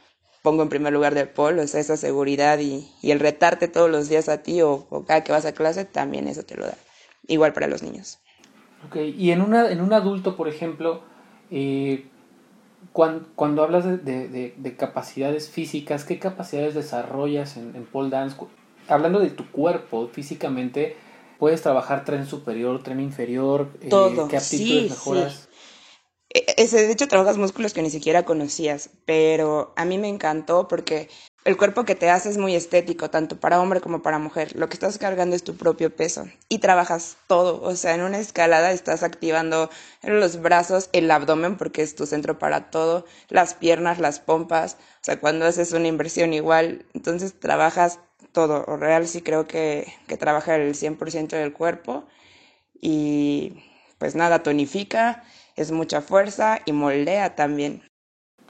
pongo 0.42 0.64
en 0.64 0.70
primer 0.70 0.94
lugar 0.94 1.16
del 1.16 1.30
polo, 1.30 1.64
o 1.64 1.68
sea, 1.68 1.82
esa 1.82 1.98
seguridad 1.98 2.60
y, 2.60 2.90
y 3.02 3.12
el 3.12 3.20
retarte 3.20 3.68
todos 3.68 3.90
los 3.90 4.10
días 4.10 4.30
a 4.30 4.42
ti 4.42 4.62
o, 4.62 4.88
o, 4.90 5.06
cada 5.06 5.24
que 5.24 5.32
vas 5.32 5.46
a 5.46 5.52
clase, 5.52 5.86
también 5.86 6.28
eso 6.28 6.44
te 6.44 6.56
lo 6.56 6.66
da. 6.66 6.76
Igual 7.28 7.54
para 7.54 7.68
los 7.68 7.84
niños. 7.84 8.20
Ok, 8.88 8.96
y 8.96 9.32
en, 9.32 9.42
una, 9.42 9.70
en 9.70 9.82
un 9.82 9.94
adulto, 9.94 10.38
por 10.38 10.48
ejemplo, 10.48 11.04
eh, 11.52 12.10
cuando, 12.94 13.30
cuando 13.36 13.64
hablas 13.64 13.86
de, 13.86 13.98
de, 13.98 14.54
de, 14.56 14.76
capacidades 14.76 15.50
físicas, 15.50 16.04
¿qué 16.04 16.20
capacidades 16.20 16.74
desarrollas 16.74 17.58
en, 17.58 17.76
en 17.76 17.86
pole 17.86 18.10
dance? 18.10 18.36
Hablando 18.88 19.20
de 19.20 19.30
tu 19.30 19.50
cuerpo, 19.52 20.10
físicamente, 20.12 20.96
¿puedes 21.38 21.62
trabajar 21.62 22.06
tren 22.06 22.26
superior, 22.26 22.82
tren 22.84 23.00
inferior? 23.00 23.70
Eh, 23.82 23.90
Todo. 23.90 24.28
¿Qué 24.28 24.38
aptitudes 24.38 24.92
mejoras? 24.92 25.50
E, 26.34 26.46
ese, 26.58 26.86
de 26.86 26.92
hecho, 26.92 27.08
trabajas 27.08 27.38
músculos 27.38 27.74
que 27.74 27.82
ni 27.82 27.90
siquiera 27.90 28.24
conocías, 28.24 28.90
pero 29.06 29.74
a 29.76 29.86
mí 29.86 29.98
me 29.98 30.10
encantó 30.10 30.68
porque 30.68 31.10
el 31.46 31.58
cuerpo 31.58 31.86
que 31.86 31.96
te 31.96 32.10
hace 32.10 32.30
es 32.30 32.38
muy 32.38 32.56
estético, 32.56 33.10
tanto 33.10 33.40
para 33.40 33.62
hombre 33.62 33.80
como 33.82 34.02
para 34.02 34.20
mujer. 34.20 34.56
Lo 34.56 34.68
que 34.68 34.74
estás 34.74 34.98
cargando 34.98 35.36
es 35.36 35.44
tu 35.44 35.56
propio 35.56 35.96
peso 35.96 36.26
y 36.50 36.60
trabajas 36.60 37.18
todo. 37.28 37.62
O 37.62 37.76
sea, 37.76 37.96
en 37.96 38.02
una 38.02 38.20
escalada 38.20 38.72
estás 38.72 39.04
activando 39.04 39.70
los 40.04 40.42
brazos, 40.42 40.90
el 40.92 41.10
abdomen, 41.10 41.58
porque 41.58 41.82
es 41.82 41.96
tu 41.96 42.06
centro 42.06 42.38
para 42.38 42.70
todo, 42.70 43.06
las 43.30 43.54
piernas, 43.54 44.00
las 44.00 44.20
pompas. 44.20 44.78
O 44.96 45.04
sea, 45.04 45.20
cuando 45.20 45.46
haces 45.46 45.72
una 45.72 45.88
inversión 45.88 46.34
igual, 46.34 46.86
entonces 46.94 47.40
trabajas 47.40 48.00
todo. 48.34 48.66
O 48.68 48.78
real 48.78 49.08
sí 49.08 49.22
creo 49.22 49.48
que, 49.48 49.92
que 50.08 50.18
trabaja 50.18 50.56
el 50.58 50.76
100% 50.76 51.30
del 51.30 51.54
cuerpo 51.54 52.06
y 52.82 53.64
pues 53.98 54.16
nada, 54.16 54.44
tonifica, 54.44 55.24
es 55.56 55.72
mucha 55.72 56.02
fuerza 56.02 56.60
y 56.66 56.74
moldea 56.74 57.36
también. 57.36 57.84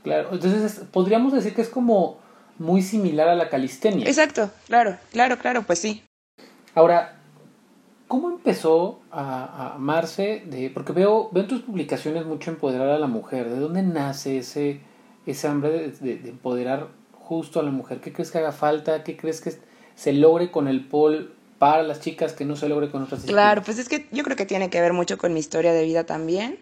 Claro, 0.03 0.29
entonces 0.31 0.81
podríamos 0.91 1.34
decir 1.34 1.53
que 1.53 1.62
es 1.62 1.69
como 1.69 2.19
muy 2.60 2.82
similar 2.82 3.30
a 3.30 3.36
la 3.36 3.50
calistenia. 3.50 4.08
Exacto, 4.08 4.51
claro, 4.68 4.98
claro, 5.12 5.38
claro, 5.38 5.63
pues 5.63 5.80
sí. 5.80 6.04
Ahora, 6.75 7.20
¿cómo 8.08 8.30
empezó 8.30 9.00
a, 9.12 9.75
amarse? 9.75 10.44
De, 10.46 10.70
porque 10.70 10.94
veo, 10.94 11.30
veo 11.32 11.44
en 11.44 11.50
tus 11.50 11.62
publicaciones 11.62 12.25
mucho 12.25 12.51
empoderar 12.51 12.89
a 12.89 13.00
la 13.00 13.08
mujer. 13.08 13.50
¿De 13.50 13.60
dónde 13.60 13.82
nace 13.82 14.38
ese, 14.39 14.82
ese 15.25 15.48
hambre 15.48 15.92
de, 15.92 16.30
empoderar 16.30 16.89
justo 17.13 17.60
a 17.60 17.63
la 17.63 17.72
mujer? 17.72 18.01
¿Qué 18.01 18.13
crees 18.13 18.32
que 18.32 18.38
haga 18.38 18.51
falta? 18.51 19.04
¿Qué 19.04 19.18
crees 19.18 19.42
que 19.42 19.54
se 19.96 20.13
logre 20.13 20.51
con 20.51 20.68
el 20.68 20.88
pol 20.88 21.36
para 21.58 21.84
las 21.84 22.00
chicas 22.00 22.34
que 22.34 22.46
no 22.46 22.56
se 22.56 22.70
logre 22.70 22.89
con 22.89 23.04
otras 23.04 23.24
Claro, 23.24 23.62
pues 23.63 23.80
es 23.80 23.89
que 23.89 24.08
yo 24.12 24.24
creo 24.24 24.38
que 24.38 24.46
tiene 24.46 24.70
que 24.70 24.80
ver 24.80 24.94
mucho 24.94 25.18
con 25.18 25.34
mi 25.34 25.39
historia 25.39 25.74
de 25.74 25.84
vida 25.84 26.06
también. 26.06 26.60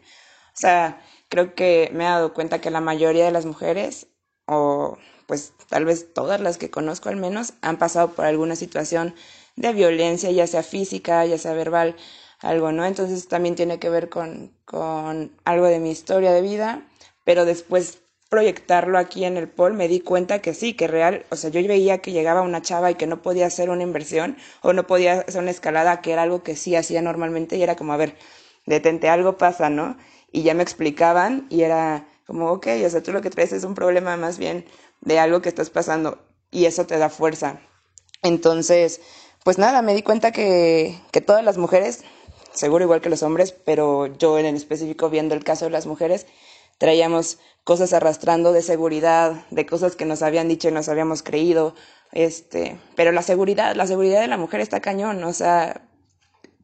O 0.54 0.60
sea, 0.60 1.02
creo 1.30 1.54
que 1.54 1.92
me 1.94 2.04
he 2.04 2.08
dado 2.08 2.34
cuenta 2.34 2.60
que 2.60 2.72
la 2.72 2.82
mayoría 2.82 3.26
de 3.26 3.32
las 3.32 3.46
mujeres, 3.46 4.08
o 4.48 4.98
pues 5.28 5.54
tal 5.70 5.86
vez 5.86 6.14
todas 6.14 6.42
las 6.42 6.58
que 6.58 6.72
conozco 6.72 7.10
al 7.10 7.18
menos 7.18 7.54
han 7.62 7.78
pasado 7.78 8.14
por 8.14 8.26
alguna 8.26 8.56
situación 8.56 9.14
de 9.56 9.74
violencia, 9.74 10.32
ya 10.32 10.48
sea 10.48 10.64
física, 10.64 11.26
ya 11.26 11.38
sea 11.38 11.54
verbal, 11.54 11.96
algo, 12.40 12.72
¿no? 12.72 12.86
Entonces 12.86 13.28
también 13.28 13.56
tiene 13.56 13.80
que 13.80 13.90
ver 13.90 14.10
con, 14.10 14.52
con 14.66 15.32
algo 15.46 15.68
de 15.68 15.80
mi 15.80 15.92
historia 15.92 16.32
de 16.32 16.42
vida, 16.42 16.88
pero 17.24 17.46
después 17.46 18.00
proyectarlo 18.30 18.98
aquí 18.98 19.26
en 19.26 19.38
el 19.38 19.48
pol 19.48 19.74
me 19.74 19.88
di 19.88 20.00
cuenta 20.02 20.40
que 20.40 20.54
sí, 20.54 20.74
que 20.74 20.88
real, 20.88 21.26
o 21.30 21.36
sea, 21.36 21.50
yo 21.50 21.66
veía 21.68 22.00
que 22.00 22.12
llegaba 22.12 22.42
una 22.42 22.62
chava 22.62 22.92
y 22.92 22.96
que 22.96 23.08
no 23.08 23.22
podía 23.22 23.48
hacer 23.48 23.70
una 23.70 23.84
inversión 23.84 24.38
o 24.62 24.74
no 24.74 24.86
podía 24.86 25.22
hacer 25.22 25.42
una 25.42 25.52
escalada, 25.52 26.02
que 26.02 26.12
era 26.12 26.24
algo 26.24 26.44
que 26.44 26.56
sí 26.56 26.76
hacía 26.76 27.02
normalmente 27.02 27.58
y 27.58 27.64
era 27.64 27.76
como, 27.76 27.94
a 27.94 27.98
ver, 27.98 28.16
detente, 28.66 29.10
algo 29.10 29.38
pasa, 29.38 29.70
¿no? 29.70 29.98
Y 30.32 30.44
ya 30.44 30.54
me 30.54 30.64
explicaban 30.64 31.48
y 31.50 31.62
era 31.64 32.06
como, 32.26 32.52
ok, 32.52 32.68
o 32.86 32.90
sea, 32.90 33.02
tú 33.02 33.14
lo 33.14 33.22
que 33.22 33.30
traes 33.30 33.54
es 33.54 33.64
un 33.64 33.76
problema 33.76 34.18
más 34.18 34.38
bien 34.38 34.66
de 35.02 35.20
algo 35.20 35.42
que 35.42 35.50
estás 35.50 35.70
pasando 35.70 36.20
y 36.52 36.66
eso 36.66 36.86
te 36.86 36.98
da 36.98 37.10
fuerza. 37.10 37.60
Entonces, 38.24 39.02
pues 39.44 39.58
nada, 39.58 39.82
me 39.82 39.96
di 39.96 40.02
cuenta 40.02 40.32
que, 40.32 41.00
que 41.12 41.22
todas 41.22 41.44
las 41.44 41.58
mujeres, 41.58 42.04
seguro 42.54 42.84
igual 42.84 43.02
que 43.02 43.10
los 43.10 43.24
hombres, 43.24 43.52
pero 43.52 44.08
yo 44.08 44.38
en 44.40 44.56
específico 44.56 45.10
viendo 45.10 45.36
el 45.36 45.44
caso 45.44 45.66
de 45.66 45.72
las 45.72 45.86
mujeres, 45.86 46.26
traíamos 46.78 47.40
cosas 47.64 47.94
arrastrando 47.94 48.54
de 48.54 48.62
seguridad, 48.62 49.46
de 49.52 49.66
cosas 49.66 49.96
que 49.96 50.06
nos 50.06 50.22
habían 50.22 50.48
dicho 50.48 50.70
y 50.70 50.72
nos 50.72 50.90
habíamos 50.90 51.24
creído, 51.24 51.76
este, 52.12 52.80
pero 52.96 53.12
la 53.12 53.22
seguridad, 53.22 53.76
la 53.76 53.88
seguridad 53.88 54.22
de 54.22 54.28
la 54.28 54.38
mujer 54.38 54.62
está 54.62 54.80
cañón, 54.80 55.24
o 55.24 55.34
sea, 55.34 55.82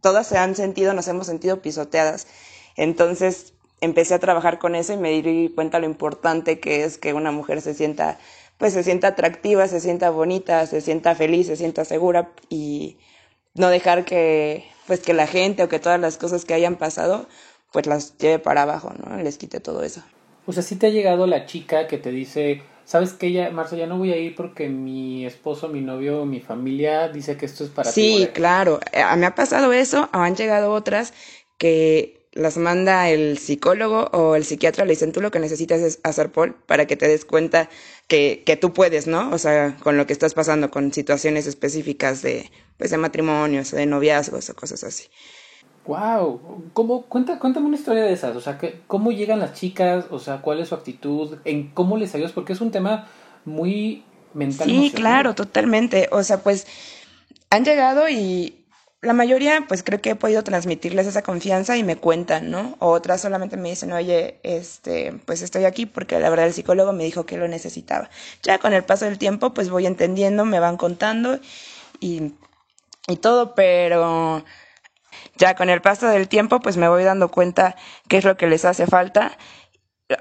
todas 0.01 0.27
se 0.27 0.37
han 0.37 0.55
sentido, 0.55 0.93
nos 0.93 1.07
hemos 1.07 1.27
sentido 1.27 1.61
pisoteadas. 1.61 2.27
Entonces, 2.75 3.53
empecé 3.81 4.13
a 4.13 4.19
trabajar 4.19 4.59
con 4.59 4.75
eso 4.75 4.93
y 4.93 4.97
me 4.97 5.09
di 5.09 5.49
cuenta 5.49 5.79
lo 5.79 5.85
importante 5.85 6.59
que 6.59 6.83
es 6.83 6.97
que 6.97 7.13
una 7.13 7.31
mujer 7.31 7.61
se 7.61 7.73
sienta, 7.73 8.17
pues 8.57 8.73
se 8.73 8.83
sienta 8.83 9.09
atractiva, 9.09 9.67
se 9.67 9.79
sienta 9.79 10.09
bonita, 10.09 10.65
se 10.67 10.81
sienta 10.81 11.15
feliz, 11.15 11.47
se 11.47 11.55
sienta 11.55 11.85
segura 11.85 12.31
y 12.49 12.97
no 13.55 13.69
dejar 13.69 14.05
que, 14.05 14.65
pues 14.87 15.01
que 15.01 15.13
la 15.13 15.27
gente 15.27 15.63
o 15.63 15.69
que 15.69 15.79
todas 15.79 15.99
las 15.99 16.17
cosas 16.17 16.45
que 16.45 16.53
hayan 16.53 16.75
pasado, 16.75 17.27
pues 17.71 17.85
las 17.87 18.17
lleve 18.17 18.39
para 18.39 18.63
abajo, 18.63 18.93
¿no? 18.97 19.17
Les 19.17 19.37
quite 19.37 19.59
todo 19.59 19.83
eso. 19.83 20.01
O 20.45 20.53
sea, 20.53 20.63
sí 20.63 20.75
te 20.75 20.87
ha 20.87 20.89
llegado 20.89 21.27
la 21.27 21.45
chica 21.45 21.87
que 21.87 21.97
te 21.97 22.11
dice, 22.11 22.61
¿sabes 22.85 23.13
qué? 23.13 23.31
Ya, 23.31 23.49
Marcia, 23.49 23.77
ya 23.77 23.87
no 23.87 23.97
voy 23.97 24.11
a 24.11 24.17
ir 24.17 24.35
porque 24.35 24.69
mi 24.69 25.25
esposo, 25.25 25.69
mi 25.69 25.81
novio, 25.81 26.25
mi 26.25 26.39
familia 26.39 27.09
dice 27.09 27.37
que 27.37 27.45
esto 27.45 27.63
es 27.63 27.69
para 27.69 27.91
sí, 27.91 28.01
ti. 28.01 28.25
Sí, 28.25 28.27
claro. 28.33 28.79
Eh, 28.91 29.03
me 29.17 29.25
ha 29.25 29.35
pasado 29.35 29.71
eso, 29.73 30.09
han 30.11 30.35
llegado 30.35 30.71
otras 30.71 31.13
que 31.57 32.22
las 32.33 32.57
manda 32.57 33.09
el 33.09 33.37
psicólogo 33.37 34.09
o 34.11 34.35
el 34.35 34.43
psiquiatra, 34.43 34.85
le 34.85 34.91
dicen, 34.91 35.11
tú 35.11 35.21
lo 35.21 35.31
que 35.31 35.39
necesitas 35.39 35.81
es 35.81 35.99
hacer 36.03 36.31
Paul 36.31 36.55
para 36.65 36.87
que 36.87 36.95
te 36.95 37.07
des 37.07 37.25
cuenta 37.25 37.69
que, 38.07 38.43
que 38.45 38.57
tú 38.57 38.73
puedes, 38.73 39.07
¿no? 39.07 39.31
O 39.31 39.37
sea, 39.37 39.77
con 39.77 39.97
lo 39.97 40.07
que 40.07 40.13
estás 40.13 40.33
pasando, 40.33 40.71
con 40.71 40.91
situaciones 40.93 41.47
específicas 41.47 42.21
de, 42.21 42.49
pues, 42.77 42.91
de 42.91 42.97
matrimonios, 42.97 43.71
de 43.71 43.85
noviazgos 43.85 44.49
o 44.49 44.55
cosas 44.55 44.83
así. 44.83 45.05
Wow, 45.85 46.69
¿Cómo, 46.73 47.03
cuenta, 47.03 47.39
cuéntame 47.39 47.67
una 47.67 47.75
historia 47.75 48.03
de 48.03 48.13
esas, 48.13 48.35
o 48.37 48.41
sea, 48.41 48.57
¿cómo 48.87 49.11
llegan 49.11 49.39
las 49.39 49.53
chicas? 49.53 50.05
O 50.11 50.19
sea, 50.19 50.41
¿cuál 50.41 50.61
es 50.61 50.69
su 50.69 50.75
actitud? 50.75 51.37
¿En 51.43 51.71
cómo 51.71 51.97
les 51.97 52.15
ayudas? 52.15 52.31
Porque 52.31 52.53
es 52.53 52.61
un 52.61 52.71
tema 52.71 53.09
muy 53.43 54.03
mental. 54.33 54.67
Sí, 54.67 54.91
claro, 54.95 55.35
totalmente. 55.35 56.07
O 56.11 56.23
sea, 56.23 56.41
pues 56.41 56.67
han 57.49 57.65
llegado 57.65 58.07
y 58.07 58.62
la 59.03 59.13
mayoría, 59.13 59.65
pues 59.67 59.83
creo 59.83 60.01
que 60.01 60.11
he 60.11 60.15
podido 60.15 60.43
transmitirles 60.43 61.07
esa 61.07 61.21
confianza 61.21 61.77
y 61.77 61.83
me 61.83 61.97
cuentan, 61.97 62.49
¿no? 62.49 62.75
Otras 62.79 63.21
solamente 63.21 63.57
me 63.57 63.69
dicen, 63.69 63.91
oye, 63.91 64.39
este, 64.43 65.13
pues 65.25 65.41
estoy 65.41 65.65
aquí 65.65 65.85
porque 65.85 66.19
la 66.19 66.29
verdad 66.29 66.47
el 66.47 66.53
psicólogo 66.53 66.93
me 66.93 67.03
dijo 67.03 67.25
que 67.25 67.37
lo 67.37 67.47
necesitaba. 67.47 68.09
Ya 68.43 68.59
con 68.59 68.73
el 68.73 68.83
paso 68.83 69.05
del 69.05 69.17
tiempo, 69.17 69.53
pues 69.53 69.69
voy 69.69 69.85
entendiendo, 69.85 70.45
me 70.45 70.59
van 70.59 70.77
contando 70.77 71.39
y, 71.99 72.33
y 73.07 73.17
todo, 73.17 73.55
pero 73.55 74.43
ya 75.35 75.55
con 75.55 75.69
el 75.69 75.81
paso 75.81 76.07
del 76.07 76.27
tiempo, 76.27 76.59
pues 76.59 76.77
me 76.77 76.87
voy 76.87 77.03
dando 77.03 77.29
cuenta 77.29 77.75
qué 78.07 78.17
es 78.17 78.23
lo 78.23 78.37
que 78.37 78.47
les 78.47 78.65
hace 78.65 78.87
falta. 78.87 79.37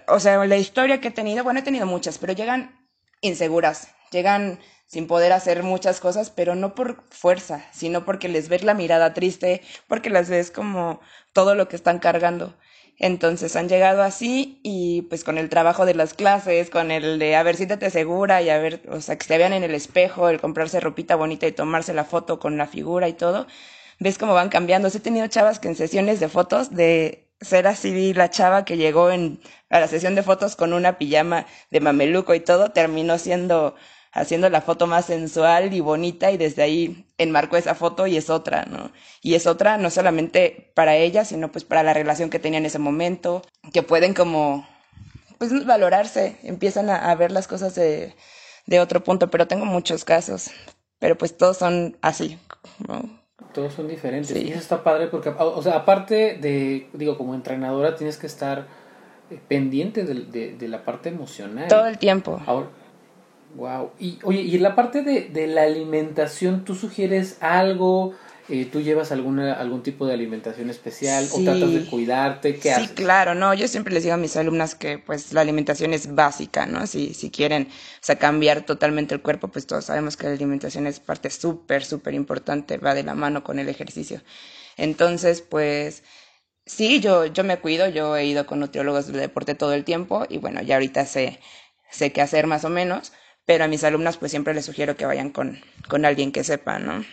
O 0.09 0.21
sea, 0.21 0.45
la 0.45 0.57
historia 0.57 1.01
que 1.01 1.09
he 1.09 1.13
tenido, 1.13 1.45
bueno, 1.45 1.61
he 1.61 1.63
tenido 1.63 1.87
muchas, 1.87 2.19
pero 2.19 2.33
llegan 2.33 2.89
inseguras, 3.21 3.89
llegan 4.11 4.59
sin 4.93 5.07
poder 5.07 5.33
hacer 5.33 5.63
muchas 5.63 6.01
cosas, 6.01 6.29
pero 6.31 6.55
no 6.55 6.75
por 6.75 7.03
fuerza, 7.09 7.65
sino 7.73 8.05
porque 8.05 8.29
les 8.29 8.51
ves 8.51 8.63
la 8.63 8.75
mirada 8.75 9.15
triste, 9.15 9.63
porque 9.89 10.11
las 10.11 10.29
ves 10.29 10.51
como 10.51 11.01
todo 11.33 11.55
lo 11.55 11.67
que 11.67 11.77
están 11.77 11.99
cargando. 11.99 12.55
Entonces 12.99 13.57
han 13.57 13.71
llegado 13.71 14.03
así 14.03 14.61
y 14.63 15.03
pues 15.09 15.25
con 15.25 15.39
el 15.39 15.49
trabajo 15.49 15.87
de 15.87 15.95
las 15.95 16.13
clases, 16.13 16.69
con 16.69 16.91
el 16.91 17.19
de 17.19 17.37
a 17.37 17.43
ver, 17.43 17.57
siéntate 17.57 17.89
segura 17.89 18.43
y 18.43 18.51
a 18.51 18.59
ver, 18.59 18.83
o 18.91 19.01
sea, 19.01 19.17
que 19.17 19.25
se 19.25 19.39
vean 19.39 19.55
en 19.55 19.63
el 19.65 19.75
espejo, 19.75 20.29
el 20.29 20.43
comprarse 20.43 20.79
ropita 20.79 21.17
bonita 21.17 21.47
y 21.47 21.53
tomarse 21.53 21.95
la 21.95 22.05
foto 22.05 22.39
con 22.39 22.59
la 22.59 22.67
figura 22.67 23.09
y 23.09 23.15
todo, 23.15 23.47
ves 23.99 24.19
cómo 24.19 24.35
van 24.35 24.51
cambiando. 24.51 24.89
He 24.89 25.01
tenido 25.01 25.27
chavas 25.29 25.59
que 25.59 25.69
en 25.69 25.77
sesiones 25.77 26.21
de 26.21 26.29
fotos 26.29 26.71
de 26.75 27.31
ser 27.41 27.67
así 27.67 28.13
la 28.13 28.31
chava 28.31 28.67
que 28.67 28.77
llegó 28.77 29.11
en, 29.11 29.41
a 29.71 29.81
la 29.81 29.89
sesión 29.89 30.15
de 30.15 30.23
fotos 30.23 30.55
con 30.55 30.75
una 30.75 30.99
pijama 30.99 31.47
de 31.71 31.81
mameluco 31.81 32.35
y 32.35 32.41
todo, 32.41 32.73
terminó 32.73 33.19
siendo 33.19 33.75
haciendo 34.13 34.51
la 34.51 34.61
foto 34.61 34.87
más 34.87 35.07
sensual 35.07 35.73
y 35.73 35.81
bonita 35.81 36.31
y 36.31 36.37
desde 36.37 36.63
ahí 36.63 37.07
enmarcó 37.19 37.57
esa 37.57 37.75
foto 37.75 38.07
y 38.07 38.17
es 38.17 38.31
otra, 38.31 38.67
¿no? 38.67 38.93
Y 39.23 39.35
es 39.35 39.47
otra 39.47 39.79
no 39.79 39.91
solamente 39.91 40.71
para 40.75 40.97
ella, 40.97 41.25
sino 41.25 41.51
pues 41.51 41.65
para 41.65 41.83
la 41.83 41.95
relación 41.95 42.31
que 42.31 42.39
tenía 42.39 42.59
en 42.59 42.67
ese 42.67 42.79
momento, 42.79 43.43
que 43.73 43.83
pueden 43.83 44.15
como 44.15 44.67
pues 45.39 45.67
valorarse, 45.67 46.37
empiezan 46.45 46.89
a, 46.89 47.13
ver 47.17 47.33
las 47.33 47.49
cosas 47.49 47.75
de, 47.75 48.15
de 48.67 48.81
otro 48.81 49.03
punto, 49.03 49.29
pero 49.29 49.49
tengo 49.49 49.65
muchos 49.65 50.05
casos, 50.05 50.51
pero 51.01 51.19
pues 51.19 51.37
todos 51.37 51.57
son 51.57 51.97
así, 52.01 52.39
¿no? 52.87 53.23
Todos 53.53 53.75
son 53.75 53.89
diferentes. 53.89 54.37
Y 54.37 54.51
eso 54.51 54.61
está 54.61 54.85
padre 54.85 55.09
porque, 55.09 55.31
o 55.31 55.63
sea, 55.63 55.77
aparte 55.77 56.39
de, 56.41 56.89
digo, 56.93 57.19
como 57.19 57.35
entrenadora 57.35 57.97
tienes 57.97 58.19
que 58.19 58.27
estar 58.27 58.67
eh, 59.31 59.41
pendiente 59.49 60.05
de, 60.05 60.55
de, 60.55 60.69
la 60.69 60.85
parte 60.85 61.09
emocional. 61.09 61.67
Todo 61.69 61.87
el 61.87 61.99
tiempo. 61.99 62.41
Ahora, 62.47 62.69
wow. 63.55 63.93
Y 63.99 64.19
oye, 64.23 64.43
y 64.43 64.57
en 64.57 64.63
la 64.63 64.75
parte 64.75 65.03
de, 65.03 65.29
de 65.29 65.47
la 65.47 65.63
alimentación, 65.63 66.65
¿tú 66.65 66.75
sugieres 66.75 67.39
algo? 67.41 68.15
Eh, 68.49 68.67
¿Tú 68.67 68.81
llevas 68.81 69.13
alguna, 69.13 69.55
algún 69.55 69.85
tipo 69.85 70.05
de 70.05 70.15
alimentación 70.15 70.69
especial 70.69 71.29
o 71.33 71.43
tratas 71.43 71.73
de 71.73 71.87
cuidarte? 71.87 72.57
¿Qué 72.57 72.75
sí, 72.75 72.89
claro, 72.89 73.35
no, 73.35 73.55
yo 73.55 73.69
siempre 73.69 73.95
les 73.95 74.03
digo 74.03 74.15
a 74.15 74.19
mis 74.19 74.37
alumnas 74.37 74.75
que 74.75 74.99
pues 74.99 75.33
la 75.33 75.43
alimentación 75.43 75.95
es 75.95 76.13
básica, 76.15 76.67
¿no? 76.67 76.87
Si, 76.89 77.15
si 77.15 77.31
quieren, 77.31 77.69
o 77.71 77.99
sea, 78.01 78.19
cambiar 78.19 78.67
totalmente 78.67 79.15
el 79.15 79.23
cuerpo, 79.23 79.49
pues 79.49 79.67
todos 79.67 79.85
sabemos 79.85 80.17
que 80.17 80.27
la 80.27 80.33
alimentación 80.33 80.89
es 80.89 80.99
parte 80.99 81.31
súper, 81.31 81.85
súper 81.85 82.15
importante, 82.15 82.79
va 82.79 82.95
de 82.95 83.05
la 83.05 83.15
mano 83.15 83.45
con 83.45 83.61
el 83.61 83.69
ejercicio. 83.69 84.21
Entonces, 84.77 85.41
pues 85.41 86.03
sí, 86.67 87.01
yo, 87.01 87.27
yo 87.27 87.45
me 87.45 87.59
cuido, 87.61 87.89
yo 87.89 88.17
he 88.17 88.27
ido 88.27 88.45
con 88.45 88.59
nutriólogos 88.59 89.07
de 89.07 89.21
deporte 89.21 89.55
todo 89.55 89.73
el 89.73 89.85
tiempo 89.85 90.27
y 90.29 90.39
bueno, 90.39 90.63
ya 90.63 90.75
ahorita 90.75 91.07
sé, 91.07 91.39
sé 91.91 92.13
qué 92.13 92.21
hacer 92.21 92.49
más 92.49 92.65
o 92.65 92.71
menos 92.71 93.13
pero 93.45 93.65
a 93.65 93.69
mis 93.69 93.85
alumnas 93.85 94.17
pues 94.17 94.31
siempre 94.31 94.55
les 94.55 94.65
sugiero 94.65 94.97
que 94.97 95.07
vayan 95.07 95.31
con, 95.31 95.59
con 95.89 96.05
alguien 96.05 96.33
que 96.33 96.45
sepa, 96.45 96.79
¿no? 96.79 97.05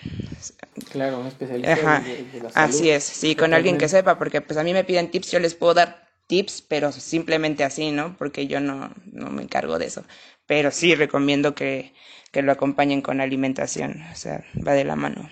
Claro, 0.92 1.20
un 1.20 1.28
especialista 1.28 2.02
de, 2.02 2.42
la 2.42 2.50
salud. 2.50 2.52
Así 2.54 2.89
es, 2.89 3.04
sí, 3.04 3.36
con 3.36 3.54
alguien 3.54 3.78
que 3.78 3.89
sepa, 3.89 4.18
porque 4.18 4.42
pues 4.42 4.58
a 4.58 4.63
mí 4.63 4.74
me 4.74 4.84
piden 4.84 5.12
tips, 5.12 5.32
yo 5.32 5.39
les 5.39 5.56
puedo 5.56 5.74
dar 5.74 6.08
tips, 6.28 6.62
pero 6.62 6.92
simplemente 6.92 7.63
así, 7.63 7.92
¿no? 7.92 8.15
Porque 8.18 8.48
yo 8.48 8.60
no, 8.60 8.92
no 9.12 9.30
me 9.30 9.42
encargo 9.42 9.80
de 9.80 9.88
eso. 9.88 10.04
Pero 10.46 10.72
sí 10.72 10.96
recomiendo 10.96 11.56
que, 11.56 11.94
que 12.32 12.42
lo 12.42 12.52
acompañen 12.52 13.02
con 13.02 13.20
alimentación, 13.22 14.04
o 14.12 14.15
sea, 14.15 14.46
va 14.65 14.74
de 14.74 14.86
la 14.86 14.96
mano. 14.96 15.30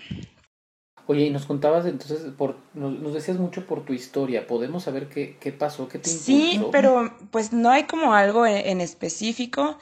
Oye, 1.06 1.24
y 1.24 1.30
nos 1.30 1.46
contabas 1.46 1.86
entonces, 1.86 2.20
por, 2.36 2.56
nos, 2.74 3.14
decías 3.14 3.38
mucho 3.38 3.66
por 3.66 3.84
tu 3.84 3.94
historia, 3.94 4.46
¿podemos 4.46 4.82
saber 4.82 5.08
qué, 5.08 5.38
qué 5.40 5.52
pasó? 5.52 5.88
¿Qué 5.88 5.98
te 5.98 6.10
impulsó? 6.10 6.26
Sí, 6.26 6.60
pero 6.70 7.14
pues 7.30 7.52
no 7.52 7.70
hay 7.70 7.84
como 7.84 8.12
algo 8.12 8.44
en 8.44 8.82
específico, 8.82 9.78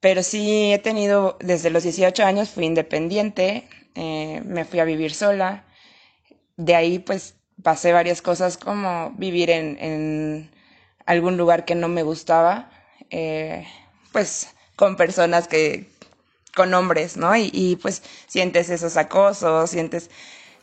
pero 0.00 0.22
sí 0.22 0.72
he 0.72 0.78
tenido, 0.78 1.36
desde 1.40 1.70
los 1.70 1.82
18 1.82 2.24
años 2.24 2.50
fui 2.50 2.64
independiente, 2.66 3.68
eh, 3.94 4.42
me 4.44 4.64
fui 4.64 4.80
a 4.80 4.84
vivir 4.84 5.14
sola. 5.14 5.64
De 6.56 6.74
ahí 6.74 6.98
pues 6.98 7.34
pasé 7.62 7.92
varias 7.92 8.22
cosas 8.22 8.58
como 8.58 9.10
vivir 9.12 9.50
en, 9.50 9.78
en 9.80 10.50
algún 11.06 11.36
lugar 11.36 11.64
que 11.64 11.74
no 11.74 11.88
me 11.88 12.02
gustaba, 12.02 12.70
eh, 13.10 13.66
pues 14.12 14.54
con 14.76 14.96
personas 14.96 15.48
que, 15.48 15.88
con 16.54 16.74
hombres, 16.74 17.16
¿no? 17.16 17.34
Y, 17.36 17.50
y 17.52 17.76
pues 17.76 18.02
sientes 18.26 18.70
esos 18.70 18.96
acosos, 18.96 19.70
sientes 19.70 20.10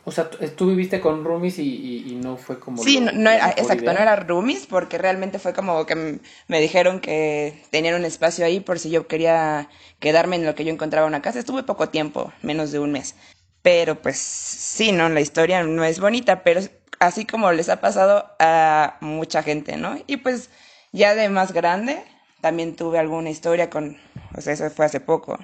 o 0.06 0.12
sea, 0.12 0.28
tú 0.28 0.68
viviste 0.68 1.00
con 1.00 1.24
roomies 1.24 1.58
y, 1.58 2.04
y, 2.06 2.14
no 2.16 2.36
fue 2.36 2.60
como... 2.60 2.82
Sí, 2.82 3.00
no, 3.00 3.30
era, 3.30 3.50
exacto, 3.50 3.92
no 3.92 3.98
era 3.98 4.16
roomies 4.16 4.66
porque 4.66 4.98
realmente 4.98 5.38
fue 5.38 5.54
como 5.54 5.86
que 5.86 6.20
me 6.46 6.60
dijeron 6.60 7.00
que 7.00 7.62
tenían 7.70 7.94
un 7.94 8.04
espacio 8.04 8.44
ahí 8.44 8.60
por 8.60 8.78
si 8.78 8.90
yo 8.90 9.06
quería 9.06 9.70
quedarme 10.00 10.36
en 10.36 10.44
lo 10.44 10.54
que 10.54 10.64
yo 10.64 10.72
encontraba 10.72 11.06
una 11.06 11.22
casa. 11.22 11.38
Estuve 11.38 11.62
poco 11.62 11.88
tiempo, 11.88 12.32
menos 12.42 12.70
de 12.70 12.80
un 12.80 12.92
mes. 12.92 13.14
Pero 13.62 14.02
pues 14.02 14.18
sí, 14.18 14.92
¿no? 14.92 15.08
La 15.08 15.22
historia 15.22 15.62
no 15.62 15.84
es 15.84 15.98
bonita, 15.98 16.42
pero 16.42 16.60
así 16.98 17.24
como 17.24 17.50
les 17.52 17.70
ha 17.70 17.80
pasado 17.80 18.30
a 18.38 18.98
mucha 19.00 19.42
gente, 19.42 19.78
¿no? 19.78 19.96
Y 20.06 20.18
pues 20.18 20.50
ya 20.92 21.14
de 21.14 21.30
más 21.30 21.52
grande, 21.52 22.04
también 22.42 22.76
tuve 22.76 22.98
alguna 22.98 23.30
historia 23.30 23.70
con, 23.70 23.96
o 24.36 24.40
sea, 24.42 24.52
eso 24.52 24.68
fue 24.68 24.84
hace 24.84 25.00
poco, 25.00 25.38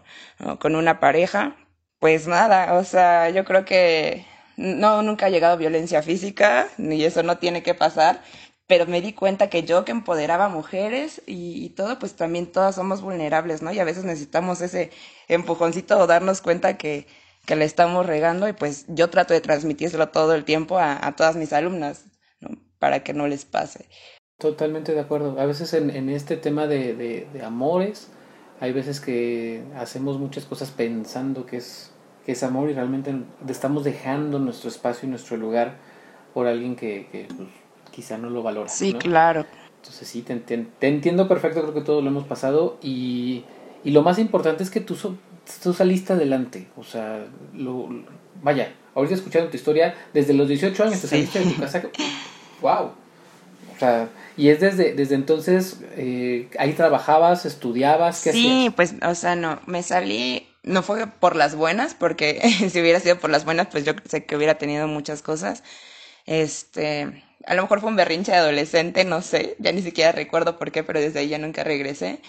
con 0.59 0.77
una 0.77 1.01
pareja. 1.01 1.57
Pues 1.99 2.27
nada, 2.27 2.75
o 2.75 2.85
sea, 2.85 3.31
yo 3.31 3.44
creo 3.44 3.64
que 3.64 4.27
no, 4.61 5.01
nunca 5.03 5.27
ha 5.27 5.31
llegado 5.31 5.57
violencia 5.57 6.03
física, 6.03 6.68
ni 6.77 7.03
eso 7.03 7.23
no 7.23 7.38
tiene 7.38 7.62
que 7.62 7.75
pasar, 7.75 8.23
pero 8.66 8.87
me 8.87 9.01
di 9.01 9.14
cuenta 9.14 9.49
que 9.49 9.62
yo 9.62 9.87
que 9.87 9.92
empoderaba 9.92 10.51
mujeres 10.51 11.23
y, 11.27 11.70
todo, 11.70 11.99
pues 11.99 12.14
también 12.14 12.46
todas 12.53 12.75
somos 12.75 13.01
vulnerables, 13.01 13.62
¿no? 13.62 13.73
Y 13.73 13.79
a 13.79 13.85
veces 13.85 14.05
necesitamos 14.05 14.61
ese 14.61 14.90
empujoncito 15.29 15.99
o 15.99 16.07
darnos 16.07 16.42
cuenta 16.42 16.77
que, 16.77 17.07
que 17.46 17.57
le 17.57 17.64
estamos 17.64 18.05
regando 18.05 18.49
y 18.49 18.53
pues 18.53 18.85
yo 18.88 19.09
trato 19.09 19.33
de 19.33 19.40
transmitírselo 19.40 20.11
todo 20.11 20.35
el 20.35 20.44
tiempo 20.44 20.79
a, 20.79 21.05
a 21.07 21.16
todas 21.16 21.37
mis 21.37 21.55
alumnas, 21.55 22.05
¿no? 22.40 22.51
Para 22.79 23.03
que 23.03 23.14
no 23.14 23.27
les 23.29 23.46
pase. 23.46 23.88
Totalmente 24.38 24.92
de 24.92 25.01
acuerdo. 25.01 25.40
A 25.40 25.46
veces 25.46 25.73
en, 25.73 25.88
en 25.88 26.11
este 26.11 26.37
tema 26.37 26.66
de, 26.66 26.94
de, 26.94 27.27
de 27.33 27.42
amores, 27.42 28.09
hay 28.61 28.73
veces 28.73 29.01
que 29.01 29.64
hacemos 29.75 30.18
muchas 30.18 30.44
cosas 30.44 30.70
pensando 30.70 31.46
que 31.46 31.57
es 31.57 31.92
que 32.24 32.33
es 32.33 32.42
amor 32.42 32.70
y 32.70 32.74
realmente 32.74 33.14
estamos 33.48 33.85
dejando 33.85 34.38
nuestro 34.38 34.68
espacio 34.68 35.06
y 35.06 35.11
nuestro 35.11 35.37
lugar 35.37 35.76
por 36.35 36.46
alguien 36.46 36.76
que, 36.76 37.09
que 37.11 37.26
pues, 37.35 37.48
quizá 37.90 38.18
no 38.18 38.30
lo 38.30 38.42
valora. 38.42 38.68
Sí, 38.68 38.92
claro. 38.94 39.46
Entonces 39.76 40.09
sí, 40.09 40.22
te, 40.22 40.37
te, 40.37 40.88
entiendo 40.88 41.26
perfecto, 41.26 41.62
creo 41.62 41.74
que 41.74 41.80
todos 41.80 42.04
lo 42.04 42.11
hemos 42.11 42.26
pasado 42.26 42.78
y, 42.83 43.44
y 43.83 43.92
lo 43.92 44.02
más 44.02 44.18
importante 44.18 44.62
es 44.62 44.70
que 44.70 44.80
tú, 44.80 44.94
tú 45.62 45.72
saliste 45.72 46.12
adelante, 46.12 46.68
o 46.76 46.85
sea, 46.85 47.24
lo, 47.54 47.88
vaya, 48.42 48.74
ahorita 48.94 49.14
escuchando 49.14 49.48
tu 49.48 49.56
historia, 49.56 49.94
desde 50.12 50.35
los 50.35 50.48
18 50.48 50.85
años 50.85 51.00
te 51.00 51.09
saliste 51.09 51.38
de 51.38 51.52
tu 51.52 51.61
casa, 51.61 51.83
wow, 52.61 52.90
o 53.74 53.78
sea, 53.78 54.11
y 54.37 54.50
es 54.50 54.61
desde, 54.61 54.92
desde 54.92 55.14
entonces, 55.14 55.80
eh, 55.96 56.50
ahí 56.59 56.74
trabajabas, 56.74 57.46
estudiabas, 57.46 58.22
¿qué 58.22 58.33
Sí, 58.33 58.70
pues, 58.76 58.96
o 59.02 59.14
sea, 59.14 59.35
no, 59.35 59.61
me 59.64 59.83
salí 59.83 60.49
no 60.62 60.83
fue 60.83 61.07
por 61.07 61.37
las 61.37 61.55
buenas, 61.55 61.94
porque 61.94 62.40
si 62.70 62.81
hubiera 62.81 63.01
sido 63.01 63.18
por 63.18 63.31
las 63.31 63.44
buenas, 63.44 63.68
pues 63.68 63.85
yo 63.85 63.92
sé 64.09 64.25
que 64.27 64.37
hubiera 64.37 64.57
tenido 64.59 64.87
muchas 64.88 65.23
cosas. 65.23 65.62
Este, 66.27 67.25
a 67.46 67.55
lo 67.55 67.62
mejor 67.62 67.81
fue 67.81 67.90
un 67.90 67.96
berrinche 67.96 68.33
de 68.33 68.38
adolescente, 68.38 69.05
no 69.05 69.23
sé, 69.23 69.57
ya 69.59 69.73
ni 69.73 69.83
siquiera 69.83 70.12
recuerdo 70.12 70.59
por 70.59 70.70
qué, 70.73 70.85
pero 70.85 71.01
desde 71.01 71.20
ahí 71.20 71.29
ya 71.29 71.38
nunca 71.38 71.64
regresé. 71.64 72.20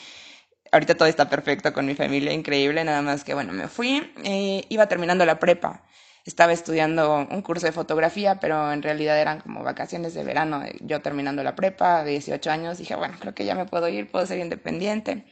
ahorita 0.72 0.96
todo 0.96 1.08
está 1.08 1.30
perfecto 1.30 1.74
con 1.74 1.86
mi 1.86 1.96
familia, 1.96 2.34
increíble, 2.34 2.84
nada 2.84 3.02
más 3.02 3.24
que 3.24 3.34
bueno, 3.34 3.54
me 3.54 3.67
fui, 3.67 4.12
eh, 4.24 4.65
iba 4.70 4.88
terminando 4.88 5.26
la 5.26 5.39
prepa. 5.39 5.84
Estaba 6.26 6.54
estudiando 6.54 7.28
un 7.32 7.41
curso 7.41 7.65
de 7.65 7.72
fotografía, 7.72 8.39
pero 8.39 8.72
en 8.74 8.84
realidad 8.84 9.20
eran 9.20 9.39
como 9.41 9.63
vacaciones 9.63 10.13
de 10.13 10.24
verano. 10.24 10.63
Yo 10.82 11.02
terminando 11.02 11.44
la 11.44 11.56
prepa, 11.56 12.04
de 12.04 12.12
18 12.12 12.52
años, 12.52 12.78
dije, 12.78 12.96
bueno, 12.96 13.17
creo 13.20 13.34
que 13.34 13.46
ya 13.46 13.56
me 13.56 13.65
puedo 13.65 13.89
ir, 13.89 14.10
puedo 14.12 14.26
ser 14.28 14.39
independiente. 14.39 15.26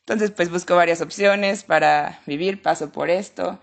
Entonces, 0.00 0.30
pues 0.30 0.50
busco 0.50 0.76
varias 0.76 1.00
opciones 1.00 1.62
para 1.64 2.20
vivir, 2.26 2.62
paso 2.62 2.90
por 2.90 3.10
esto. 3.10 3.60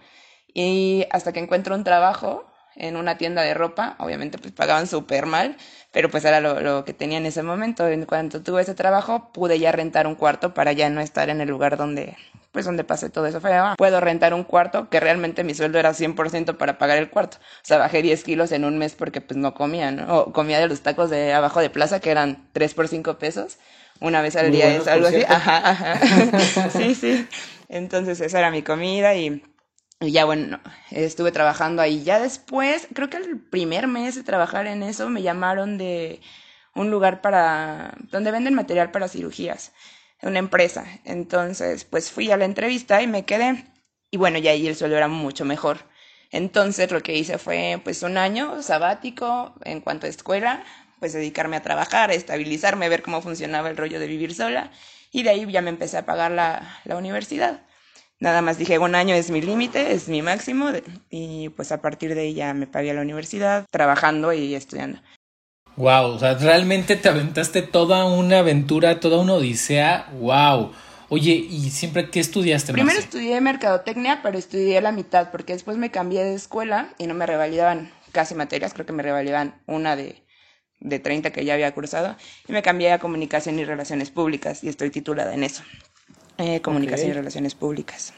Y 0.53 1.05
hasta 1.11 1.33
que 1.33 1.39
encuentro 1.39 1.75
un 1.75 1.83
trabajo 1.83 2.47
en 2.77 2.95
una 2.95 3.17
tienda 3.17 3.41
de 3.41 3.53
ropa, 3.53 3.95
obviamente 3.99 4.37
pues 4.37 4.53
pagaban 4.53 4.87
súper 4.87 5.25
mal, 5.25 5.57
pero 5.91 6.09
pues 6.09 6.25
era 6.25 6.39
lo, 6.39 6.85
que 6.85 6.93
tenía 6.93 7.17
en 7.17 7.25
ese 7.25 7.43
momento. 7.43 7.87
En 7.87 8.05
cuanto 8.05 8.41
tuve 8.41 8.61
ese 8.61 8.75
trabajo, 8.75 9.31
pude 9.33 9.59
ya 9.59 9.71
rentar 9.71 10.07
un 10.07 10.15
cuarto 10.15 10.53
para 10.53 10.71
ya 10.73 10.89
no 10.89 11.01
estar 11.01 11.29
en 11.29 11.41
el 11.41 11.49
lugar 11.49 11.77
donde, 11.77 12.15
pues 12.51 12.65
donde 12.65 12.83
pasé 12.83 13.09
todo 13.09 13.25
eso. 13.25 13.41
Fue, 13.41 13.53
ah, 13.53 13.75
puedo 13.77 13.99
rentar 13.99 14.33
un 14.33 14.43
cuarto, 14.43 14.89
que 14.89 14.99
realmente 14.99 15.43
mi 15.43 15.53
sueldo 15.53 15.79
era 15.79 15.93
100% 15.93 16.57
para 16.57 16.77
pagar 16.77 16.97
el 16.97 17.09
cuarto. 17.09 17.37
O 17.37 17.65
sea, 17.65 17.77
bajé 17.77 18.01
10 18.01 18.23
kilos 18.23 18.51
en 18.51 18.63
un 18.63 18.77
mes 18.77 18.95
porque 18.95 19.21
pues 19.21 19.37
no 19.37 19.53
comía, 19.53 19.91
¿no? 19.91 20.17
O 20.17 20.33
comía 20.33 20.59
de 20.59 20.67
los 20.67 20.81
tacos 20.81 21.09
de 21.09 21.33
abajo 21.33 21.61
de 21.61 21.69
plaza, 21.69 21.99
que 21.99 22.11
eran 22.11 22.47
3 22.53 22.73
por 22.73 22.87
5 22.87 23.17
pesos. 23.17 23.57
Una 23.99 24.21
vez 24.21 24.35
al 24.35 24.51
día 24.51 24.75
es 24.75 24.87
algo 24.87 25.07
así. 25.07 25.23
Ajá, 25.27 25.69
ajá. 25.69 26.69
sí, 26.69 26.95
sí. 26.95 27.27
Entonces 27.69 28.21
esa 28.21 28.39
era 28.39 28.51
mi 28.51 28.61
comida 28.61 29.15
y 29.15 29.43
y 29.99 30.11
ya 30.11 30.25
bueno, 30.25 30.59
estuve 30.91 31.31
trabajando 31.31 31.81
ahí. 31.81 32.03
Ya 32.03 32.19
después, 32.19 32.87
creo 32.93 33.09
que 33.09 33.17
el 33.17 33.39
primer 33.39 33.87
mes 33.87 34.15
de 34.15 34.23
trabajar 34.23 34.67
en 34.67 34.83
eso, 34.83 35.09
me 35.09 35.23
llamaron 35.23 35.77
de 35.77 36.21
un 36.75 36.91
lugar 36.91 37.21
para 37.21 37.95
donde 38.11 38.31
venden 38.31 38.53
material 38.53 38.91
para 38.91 39.07
cirugías, 39.07 39.73
una 40.21 40.39
empresa. 40.39 40.85
Entonces, 41.03 41.83
pues 41.85 42.11
fui 42.11 42.29
a 42.31 42.37
la 42.37 42.45
entrevista 42.45 43.01
y 43.01 43.07
me 43.07 43.25
quedé. 43.25 43.65
Y 44.11 44.17
bueno, 44.17 44.37
ya 44.37 44.51
ahí 44.51 44.67
el 44.67 44.75
sueldo 44.75 44.97
era 44.97 45.07
mucho 45.07 45.45
mejor. 45.45 45.79
Entonces, 46.31 46.91
lo 46.91 47.01
que 47.01 47.17
hice 47.17 47.39
fue 47.39 47.81
pues 47.83 48.03
un 48.03 48.17
año 48.17 48.61
sabático 48.61 49.55
en 49.63 49.81
cuanto 49.81 50.05
a 50.05 50.09
escuela, 50.09 50.63
pues 50.99 51.13
dedicarme 51.13 51.55
a 51.57 51.61
trabajar, 51.61 52.09
a 52.09 52.13
estabilizarme, 52.13 52.89
ver 52.89 53.03
cómo 53.03 53.21
funcionaba 53.21 53.69
el 53.69 53.77
rollo 53.77 53.99
de 53.99 54.07
vivir 54.07 54.33
sola. 54.33 54.71
Y 55.11 55.23
de 55.23 55.29
ahí 55.29 55.51
ya 55.51 55.61
me 55.61 55.69
empecé 55.69 55.97
a 55.97 56.05
pagar 56.05 56.31
la, 56.31 56.79
la 56.85 56.97
universidad. 56.97 57.61
Nada 58.19 58.41
más 58.41 58.57
dije, 58.57 58.79
un 58.79 58.95
año 58.95 59.13
es 59.13 59.29
mi 59.29 59.41
límite, 59.41 59.93
es 59.93 60.09
mi 60.09 60.23
máximo, 60.23 60.69
y 61.11 61.49
pues 61.49 61.71
a 61.71 61.81
partir 61.81 62.15
de 62.15 62.21
ahí 62.21 62.33
ya 62.33 62.53
me 62.55 62.65
pagué 62.65 62.89
a 62.89 62.93
la 62.95 63.01
universidad, 63.01 63.65
trabajando 63.69 64.33
y 64.33 64.55
estudiando. 64.55 64.99
Wow, 65.75 66.15
o 66.15 66.19
sea, 66.19 66.33
realmente 66.33 66.95
te 66.95 67.07
aventaste 67.07 67.61
toda 67.61 68.05
una 68.05 68.39
aventura, 68.39 68.99
toda 68.99 69.19
una 69.19 69.35
odisea, 69.35 70.07
wow. 70.19 70.71
Oye, 71.09 71.33
¿y 71.33 71.69
siempre 71.69 72.09
qué 72.09 72.19
estudiaste? 72.19 72.73
Primero 72.73 72.97
estudié 72.97 73.39
mercadotecnia, 73.39 74.21
pero 74.23 74.39
estudié 74.39 74.81
la 74.81 74.91
mitad, 74.91 75.29
porque 75.29 75.53
después 75.53 75.77
me 75.77 75.91
cambié 75.91 76.23
de 76.23 76.33
escuela 76.33 76.89
y 76.97 77.05
no 77.05 77.13
me 77.13 77.27
revalidaban 77.27 77.91
casi 78.11 78.33
materias, 78.33 78.73
creo 78.73 78.87
que 78.87 78.93
me 78.93 79.03
revalidaban 79.03 79.61
una 79.67 79.95
de, 79.95 80.23
de 80.79 80.99
30 80.99 81.31
que 81.31 81.45
ya 81.45 81.53
había 81.53 81.73
cursado, 81.73 82.15
y 82.47 82.51
me 82.51 82.61
cambié 82.61 82.91
a 82.91 82.99
comunicación 82.99 83.59
y 83.59 83.65
relaciones 83.65 84.11
públicas, 84.11 84.63
y 84.63 84.69
estoy 84.69 84.89
titulada 84.89 85.33
en 85.33 85.43
eso. 85.43 85.63
Eh, 86.37 86.61
comunicación 86.61 87.09
y 87.09 87.13
relaciones 87.13 87.55
públicas. 87.55 88.13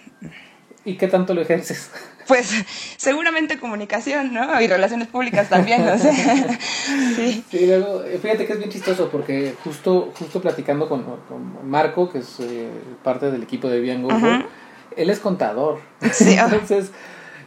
¿Y 0.85 0.97
qué 0.97 1.07
tanto 1.07 1.33
lo 1.33 1.41
ejerces? 1.41 1.91
Pues 2.29 2.53
seguramente 2.97 3.57
comunicación, 3.57 4.35
¿no? 4.35 4.61
Y 4.61 4.67
relaciones 4.67 5.07
públicas 5.07 5.49
también, 5.49 5.83
no 5.83 5.97
sé. 5.97 6.13
sí. 7.15 7.43
sí 7.49 7.65
luego, 7.65 8.03
fíjate 8.21 8.45
que 8.45 8.53
es 8.53 8.59
bien 8.59 8.69
chistoso 8.69 9.09
porque 9.09 9.55
justo, 9.63 10.13
justo 10.15 10.39
platicando 10.39 10.87
con, 10.87 11.01
con 11.27 11.67
Marco, 11.67 12.07
que 12.11 12.19
es 12.19 12.39
eh, 12.39 12.69
parte 13.03 13.31
del 13.31 13.41
equipo 13.41 13.67
de 13.67 13.79
Biango, 13.79 14.09
él 14.95 15.09
es 15.09 15.19
contador. 15.19 15.79
Sí, 16.11 16.33
Entonces, 16.37 16.91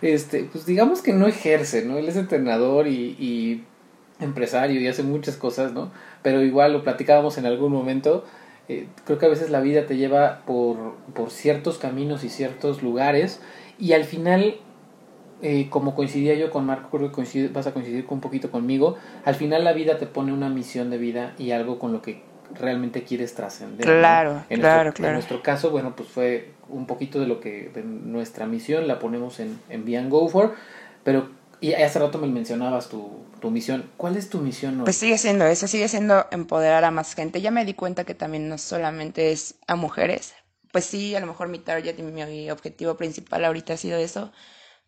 este, 0.00 0.48
pues 0.50 0.66
digamos 0.66 1.00
que 1.00 1.12
no 1.12 1.28
ejerce, 1.28 1.84
¿no? 1.84 1.96
Él 1.96 2.08
es 2.08 2.16
entrenador 2.16 2.88
y, 2.88 3.16
y 3.20 3.62
empresario 4.22 4.80
y 4.80 4.88
hace 4.88 5.02
muchas 5.02 5.36
cosas, 5.36 5.72
¿no? 5.72 5.90
Pero 6.22 6.42
igual 6.42 6.72
lo 6.72 6.82
platicábamos 6.82 7.38
en 7.38 7.46
algún 7.46 7.72
momento 7.72 8.24
eh, 8.68 8.86
creo 9.04 9.18
que 9.18 9.26
a 9.26 9.28
veces 9.28 9.50
la 9.50 9.60
vida 9.60 9.86
te 9.86 9.96
lleva 9.96 10.42
por, 10.46 10.94
por 11.14 11.30
ciertos 11.30 11.78
caminos 11.78 12.22
y 12.24 12.28
ciertos 12.28 12.82
lugares 12.82 13.40
y 13.78 13.92
al 13.92 14.04
final, 14.04 14.56
eh, 15.42 15.66
como 15.68 15.94
coincidía 15.94 16.34
yo 16.34 16.50
con 16.50 16.64
Marco, 16.64 16.96
creo 16.96 17.10
que 17.10 17.48
vas 17.48 17.66
a 17.66 17.72
coincidir 17.72 18.06
un 18.08 18.20
poquito 18.20 18.50
conmigo, 18.50 18.96
al 19.24 19.34
final 19.34 19.64
la 19.64 19.72
vida 19.72 19.98
te 19.98 20.06
pone 20.06 20.32
una 20.32 20.48
misión 20.48 20.90
de 20.90 20.98
vida 20.98 21.34
y 21.38 21.50
algo 21.50 21.78
con 21.78 21.92
lo 21.92 22.02
que 22.02 22.22
realmente 22.54 23.02
quieres 23.02 23.34
trascender. 23.34 23.84
Claro, 23.84 24.44
en 24.48 24.60
claro, 24.60 24.84
nuestro, 24.84 24.92
claro. 24.94 25.10
En 25.10 25.14
nuestro 25.14 25.42
caso, 25.42 25.70
bueno, 25.70 25.94
pues 25.96 26.08
fue 26.08 26.50
un 26.68 26.86
poquito 26.86 27.18
de 27.18 27.26
lo 27.26 27.40
que, 27.40 27.70
de 27.74 27.82
nuestra 27.82 28.46
misión, 28.46 28.86
la 28.86 29.00
ponemos 29.00 29.40
en, 29.40 29.58
en 29.70 29.84
Be 29.84 30.00
Go 30.08 30.28
For, 30.28 30.54
pero 31.02 31.30
y 31.60 31.74
hace 31.74 31.98
rato 31.98 32.18
me 32.18 32.26
mencionabas 32.26 32.88
tu, 32.88 33.08
tu 33.42 33.50
misión. 33.50 33.90
¿Cuál 33.98 34.16
es 34.16 34.30
tu 34.30 34.38
misión 34.38 34.82
Pues 34.84 34.96
sigue 34.96 35.18
siendo 35.18 35.44
eso, 35.44 35.66
sigue 35.66 35.88
siendo 35.88 36.26
empoderar 36.30 36.84
a 36.84 36.90
más 36.90 37.14
gente. 37.14 37.42
Ya 37.42 37.50
me 37.50 37.66
di 37.66 37.74
cuenta 37.74 38.04
que 38.04 38.14
también 38.14 38.48
no 38.48 38.56
solamente 38.56 39.32
es 39.32 39.56
a 39.66 39.74
mujeres. 39.76 40.34
Pues 40.70 40.86
sí, 40.86 41.14
a 41.14 41.20
lo 41.20 41.26
mejor 41.26 41.48
mi 41.48 41.58
target 41.58 41.98
y 41.98 42.02
mi 42.02 42.50
objetivo 42.50 42.96
principal 42.96 43.44
ahorita 43.44 43.74
ha 43.74 43.76
sido 43.76 43.98
eso, 43.98 44.32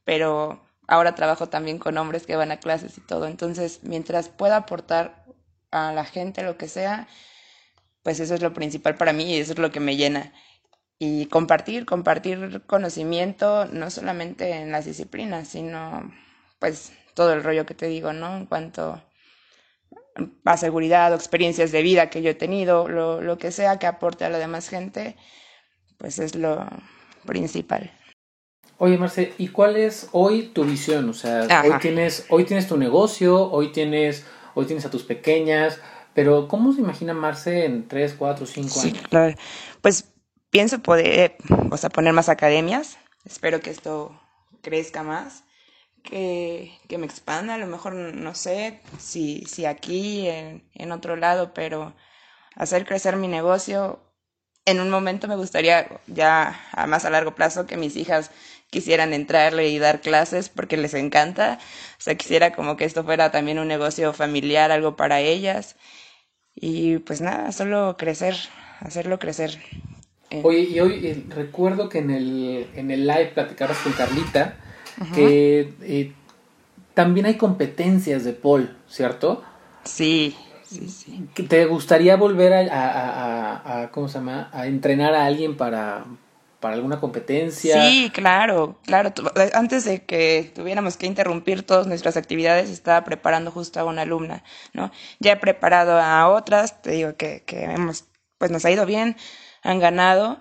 pero 0.05 0.65
ahora 0.87 1.15
trabajo 1.15 1.49
también 1.49 1.79
con 1.79 1.99
hombres 1.99 2.25
que 2.25 2.37
van 2.37 2.53
a 2.53 2.61
clases 2.61 2.97
y 2.97 3.03
todo. 3.03 3.27
Entonces, 3.27 3.81
mientras 3.83 4.31
pueda 4.31 4.57
aportar 4.57 5.27
a 5.71 5.93
la 5.93 6.05
gente 6.05 6.43
lo 6.43 6.57
que 6.57 6.69
sea, 6.69 7.09
pues 8.03 8.21
eso 8.21 8.35
es 8.35 8.41
lo 8.41 8.55
principal 8.55 8.95
para 8.95 9.13
mí 9.13 9.35
y 9.35 9.39
eso 9.39 9.53
es 9.53 9.59
lo 9.59 9.73
que 9.73 9.81
me 9.81 9.97
llena. 9.97 10.33
Y 10.99 11.27
compartir, 11.27 11.87
compartir 11.87 12.63
conocimiento, 12.67 13.67
no 13.67 13.91
solamente 13.91 14.53
en 14.53 14.71
las 14.71 14.85
disciplinas, 14.85 15.49
sino 15.49 16.13
pues 16.61 16.93
todo 17.15 17.33
el 17.33 17.43
rollo 17.43 17.65
que 17.65 17.75
te 17.75 17.87
digo, 17.87 18.13
¿no? 18.13 18.37
En 18.37 18.47
cuanto 18.47 19.01
a 20.45 20.57
seguridad 20.57 21.13
o 21.13 21.17
experiencias 21.17 21.73
de 21.73 21.83
vida 21.83 22.11
que 22.11 22.23
yo 22.23 22.31
he 22.31 22.35
tenido, 22.35 22.89
lo, 22.89 23.21
lo 23.21 23.39
que 23.39 23.51
sea 23.51 23.79
que 23.79 23.87
aporte 23.87 24.25
a 24.25 24.29
la 24.29 24.39
demás 24.39 24.69
gente, 24.69 25.17
pues 25.99 26.19
es 26.19 26.35
lo 26.35 26.67
principal. 27.27 27.91
Oye, 28.79 28.99
Marce, 28.99 29.33
¿y 29.39 29.49
cuál 29.49 29.77
es 29.77 30.09
hoy 30.13 30.49
tu 30.49 30.65
visión? 30.65 31.09
O 31.09 31.15
sea, 31.15 31.47
hoy 31.65 31.79
tienes, 31.81 32.27
hoy 32.29 32.45
tienes 32.45 32.67
tu 32.67 32.77
negocio, 32.77 33.51
hoy 33.51 33.73
tienes, 33.73 34.27
hoy 34.55 34.67
tienes 34.67 34.85
a 34.85 34.91
tus 34.91 35.05
pequeñas, 35.05 35.81
pero 36.13 36.49
¿cómo 36.49 36.73
se 36.73 36.81
imagina 36.81 37.15
Marce 37.15 37.65
en 37.65 37.89
3, 37.89 38.15
4, 38.19 38.47
5 38.47 38.81
años? 38.81 39.09
Claro. 39.09 39.35
Pues 39.81 40.13
pienso 40.51 40.81
poder, 40.81 41.37
o 41.71 41.77
sea, 41.77 41.91
poner 41.91 42.13
más 42.13 42.29
academias. 42.29 42.99
Espero 43.25 43.61
que 43.61 43.71
esto 43.71 44.21
crezca 44.61 45.03
más 45.03 45.45
que, 46.05 46.79
que 46.87 46.99
me 46.99 47.07
expanda, 47.07 47.55
a 47.55 47.59
lo 47.59 47.67
mejor 47.67 47.95
no 47.95 48.35
sé 48.37 48.81
si, 48.99 49.45
si 49.47 49.65
aquí, 49.65 50.29
en, 50.29 50.63
en 50.75 50.93
otro 50.93 51.17
lado, 51.17 51.53
pero 51.55 51.95
hacer 52.55 52.87
crecer 52.87 53.17
mi 53.17 53.27
negocio. 53.27 54.01
En 54.67 54.81
un 54.81 54.89
momento 54.89 55.29
me 55.29 55.37
gustaría 55.37 56.01
ya 56.07 56.61
a 56.73 56.87
más 56.87 57.05
a 57.05 57.11
largo 57.11 57.35
plazo 57.35 57.67
que 57.67 57.77
mis 57.77 57.97
hijas 57.97 58.31
quisieran 58.71 59.13
entrarle 59.13 59.69
y 59.69 59.79
dar 59.79 60.01
clases 60.01 60.49
porque 60.49 60.77
les 60.77 60.95
encanta. 60.95 61.59
O 61.99 62.03
sea, 62.03 62.15
quisiera 62.15 62.53
como 62.53 62.77
que 62.77 62.85
esto 62.85 63.05
fuera 63.05 63.31
también 63.31 63.59
un 63.59 63.69
negocio 63.69 64.13
familiar, 64.13 64.71
algo 64.71 64.97
para 64.97 65.21
ellas. 65.21 65.77
Y 66.55 66.99
pues 66.99 67.21
nada, 67.21 67.53
solo 67.53 67.97
crecer, 67.99 68.37
hacerlo 68.81 69.19
crecer. 69.19 69.59
Y 70.31 70.81
hoy 70.81 71.07
eh, 71.07 71.25
recuerdo 71.29 71.89
que 71.89 71.99
en 71.99 72.11
el, 72.11 72.69
en 72.75 72.91
el 72.91 73.07
live 73.07 73.33
platicabas 73.35 73.79
con 73.79 73.93
Carlita 73.93 74.57
que 75.15 75.75
eh, 75.83 76.13
también 76.95 77.27
hay 77.27 77.37
competencias 77.37 78.25
de 78.25 78.33
Paul, 78.33 78.77
¿cierto? 78.89 79.43
Sí, 79.85 80.37
sí, 80.65 80.89
sí. 80.89 81.29
¿Te 81.49 81.67
gustaría 81.67 82.17
volver 82.17 82.53
a, 82.53 82.61
a, 82.71 83.83
a, 83.83 83.91
¿cómo 83.91 84.09
se 84.09 84.19
llama? 84.19 84.51
A 84.53 84.67
entrenar 84.67 85.15
a 85.15 85.27
alguien 85.27 85.57
para, 85.57 86.05
para 86.61 86.77
alguna 86.77 87.01
competencia? 87.01 87.83
Sí, 87.83 88.11
claro, 88.15 88.79
claro. 88.85 89.13
Antes 89.53 89.85
de 89.85 90.05
que 90.05 90.53
tuviéramos 90.55 90.97
que 90.97 91.07
interrumpir 91.07 91.65
todas 91.65 91.87
nuestras 91.87 92.17
actividades, 92.17 92.71
estaba 92.71 93.05
preparando 93.05 93.51
justo 93.51 93.81
a 93.81 93.85
una 93.85 94.03
alumna, 94.03 94.45
¿no? 94.73 94.91
Ya 95.19 95.33
he 95.33 95.37
preparado 95.37 96.01
a 96.01 96.29
otras, 96.29 96.81
te 96.81 96.93
digo 96.93 97.17
que, 97.17 97.43
que 97.45 97.65
hemos, 97.65 98.05
pues 98.39 98.51
nos 98.51 98.65
ha 98.65 98.71
ido 98.71 98.87
bien, 98.87 99.17
han 99.63 99.81
ganado, 99.81 100.41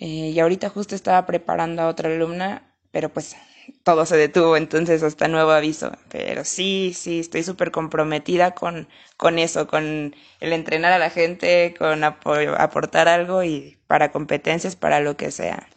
eh, 0.00 0.32
y 0.34 0.40
ahorita 0.40 0.70
justo 0.70 0.94
estaba 0.94 1.26
preparando 1.26 1.82
a 1.82 1.88
otra 1.88 2.08
alumna, 2.08 2.74
pero 2.90 3.10
pues 3.10 3.36
todo 3.82 4.06
se 4.06 4.16
detuvo, 4.16 4.56
entonces 4.56 5.02
hasta 5.02 5.28
nuevo 5.28 5.50
aviso. 5.50 5.92
Pero 6.10 6.44
sí, 6.44 6.92
sí, 6.94 7.20
estoy 7.20 7.42
súper 7.42 7.70
comprometida 7.70 8.52
con, 8.52 8.88
con 9.16 9.38
eso, 9.38 9.66
con 9.66 10.14
el 10.40 10.52
entrenar 10.52 10.92
a 10.92 10.98
la 10.98 11.10
gente, 11.10 11.74
con 11.78 12.04
aportar 12.04 13.08
algo 13.08 13.44
y 13.44 13.78
para 13.86 14.12
competencias, 14.12 14.76
para 14.76 15.00
lo 15.00 15.16
que 15.16 15.30
sea. 15.30 15.68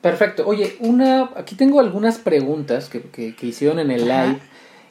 Perfecto. 0.00 0.46
Oye, 0.46 0.76
una, 0.80 1.30
aquí 1.36 1.56
tengo 1.56 1.80
algunas 1.80 2.18
preguntas 2.18 2.88
que, 2.88 3.02
que, 3.02 3.46
hicieron 3.46 3.80
en 3.80 3.90
el 3.90 4.06
live 4.06 4.38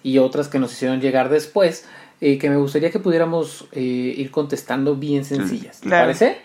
y 0.04 0.18
otras 0.18 0.50
que 0.50 0.60
nos 0.60 0.74
hicieron 0.74 1.00
llegar 1.00 1.30
después, 1.30 1.86
eh, 2.20 2.38
que 2.38 2.50
me 2.50 2.58
gustaría 2.58 2.92
que 2.92 3.00
pudiéramos 3.00 3.68
eh, 3.72 3.82
ir 3.82 4.32
contestando 4.32 4.96
bien 4.96 5.24
sencillas. 5.24 5.80
¿Te 5.80 5.90
parece? 5.90 6.38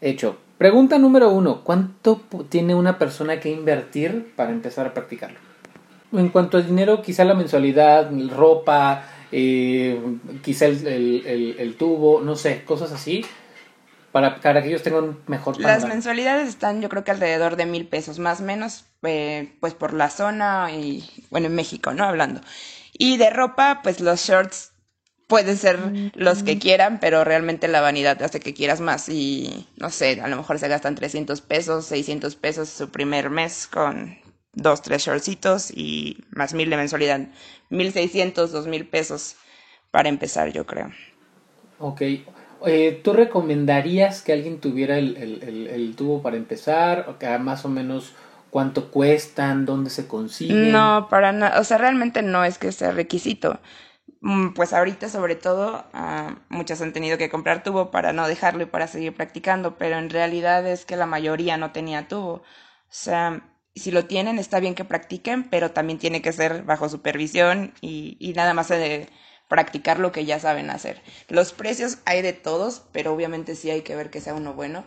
Hecho. 0.00 0.38
Pregunta 0.58 0.98
número 0.98 1.30
uno. 1.30 1.62
¿Cuánto 1.62 2.20
tiene 2.48 2.74
una 2.74 2.98
persona 2.98 3.38
que 3.38 3.48
invertir 3.48 4.32
para 4.34 4.50
empezar 4.50 4.86
a 4.88 4.92
practicarlo? 4.92 5.38
En 6.12 6.30
cuanto 6.30 6.56
al 6.56 6.66
dinero, 6.66 7.00
quizá 7.00 7.24
la 7.24 7.34
mensualidad, 7.34 8.10
ropa, 8.30 9.04
eh, 9.30 10.00
quizá 10.42 10.66
el, 10.66 11.76
tubo, 11.78 12.20
no 12.20 12.34
sé, 12.34 12.64
cosas 12.64 12.90
así, 12.92 13.24
para, 14.10 14.40
para 14.40 14.62
que 14.62 14.68
ellos 14.68 14.82
tengan 14.82 15.18
mejor 15.26 15.60
Las 15.60 15.86
mensualidades 15.86 16.48
están 16.48 16.80
yo 16.80 16.88
creo 16.88 17.04
que 17.04 17.12
alrededor 17.12 17.56
de 17.56 17.66
mil 17.66 17.86
pesos, 17.86 18.18
más 18.18 18.40
o 18.40 18.44
menos, 18.44 18.86
eh, 19.02 19.52
pues 19.60 19.74
por 19.74 19.92
la 19.92 20.10
zona 20.10 20.72
y, 20.72 21.08
bueno, 21.30 21.46
en 21.46 21.54
México, 21.54 21.92
¿no? 21.92 22.04
Hablando. 22.04 22.40
Y 22.94 23.16
de 23.16 23.30
ropa, 23.30 23.80
pues 23.84 24.00
los 24.00 24.20
shorts 24.20 24.72
pueden 25.28 25.56
ser 25.56 25.78
los 26.14 26.42
que 26.42 26.58
quieran, 26.58 26.98
pero 27.00 27.22
realmente 27.22 27.68
la 27.68 27.80
vanidad 27.80 28.20
hace 28.22 28.40
que 28.40 28.54
quieras 28.54 28.80
más 28.80 29.08
y 29.08 29.68
no 29.76 29.90
sé, 29.90 30.20
a 30.20 30.26
lo 30.26 30.36
mejor 30.36 30.58
se 30.58 30.68
gastan 30.68 30.94
300 30.96 31.40
pesos, 31.42 31.84
600 31.86 32.34
pesos 32.34 32.68
su 32.70 32.88
primer 32.88 33.30
mes 33.30 33.68
con 33.68 34.18
dos, 34.54 34.82
tres 34.82 35.04
shortcitos 35.04 35.70
y 35.70 36.24
más 36.30 36.54
mil 36.54 36.70
de 36.70 36.76
mensualidad. 36.76 37.20
Mil 37.68 37.92
seiscientos, 37.92 38.50
dos 38.50 38.66
mil 38.66 38.86
pesos 38.86 39.36
para 39.90 40.08
empezar, 40.08 40.50
yo 40.50 40.66
creo. 40.66 40.90
Ok. 41.78 42.02
Eh, 42.66 43.00
¿Tú 43.04 43.12
recomendarías 43.12 44.22
que 44.22 44.32
alguien 44.32 44.58
tuviera 44.58 44.98
el, 44.98 45.16
el, 45.16 45.68
el, 45.68 45.94
tubo 45.94 46.22
para 46.22 46.36
empezar? 46.36 47.06
O 47.08 47.18
que 47.18 47.38
más 47.38 47.64
o 47.64 47.68
menos 47.68 48.14
cuánto 48.50 48.90
cuestan, 48.90 49.64
dónde 49.64 49.90
se 49.90 50.08
consiguen. 50.08 50.72
No, 50.72 51.06
para 51.08 51.32
nada. 51.32 51.60
O 51.60 51.64
sea, 51.64 51.78
realmente 51.78 52.22
no 52.22 52.44
es 52.44 52.58
que 52.58 52.72
sea 52.72 52.90
requisito. 52.90 53.60
Mm, 54.20 54.50
pues 54.54 54.72
ahorita 54.72 55.08
sobre 55.08 55.36
todo 55.36 55.84
uh, 55.94 56.34
muchas 56.48 56.80
han 56.82 56.92
tenido 56.92 57.18
que 57.18 57.30
comprar 57.30 57.62
tubo 57.62 57.90
para 57.90 58.12
no 58.12 58.26
dejarlo 58.26 58.62
y 58.64 58.66
para 58.66 58.88
seguir 58.88 59.14
practicando, 59.14 59.78
pero 59.78 59.98
en 59.98 60.10
realidad 60.10 60.66
es 60.66 60.84
que 60.84 60.96
la 60.96 61.06
mayoría 61.06 61.56
no 61.56 61.72
tenía 61.72 62.08
tubo. 62.08 62.34
O 62.34 62.42
sea, 62.90 63.42
si 63.74 63.90
lo 63.90 64.06
tienen, 64.06 64.38
está 64.38 64.60
bien 64.60 64.74
que 64.74 64.84
practiquen, 64.84 65.48
pero 65.50 65.70
también 65.72 65.98
tiene 65.98 66.22
que 66.22 66.32
ser 66.32 66.62
bajo 66.64 66.88
supervisión 66.88 67.74
y, 67.80 68.16
y 68.20 68.32
nada 68.34 68.54
más 68.54 68.68
de 68.68 69.08
practicar 69.48 69.98
lo 69.98 70.12
que 70.12 70.24
ya 70.24 70.40
saben 70.40 70.70
hacer. 70.70 71.00
Los 71.28 71.52
precios 71.52 71.98
hay 72.04 72.22
de 72.22 72.32
todos, 72.32 72.82
pero 72.92 73.12
obviamente 73.14 73.54
sí 73.54 73.70
hay 73.70 73.82
que 73.82 73.96
ver 73.96 74.10
que 74.10 74.20
sea 74.20 74.34
uno 74.34 74.54
bueno, 74.54 74.84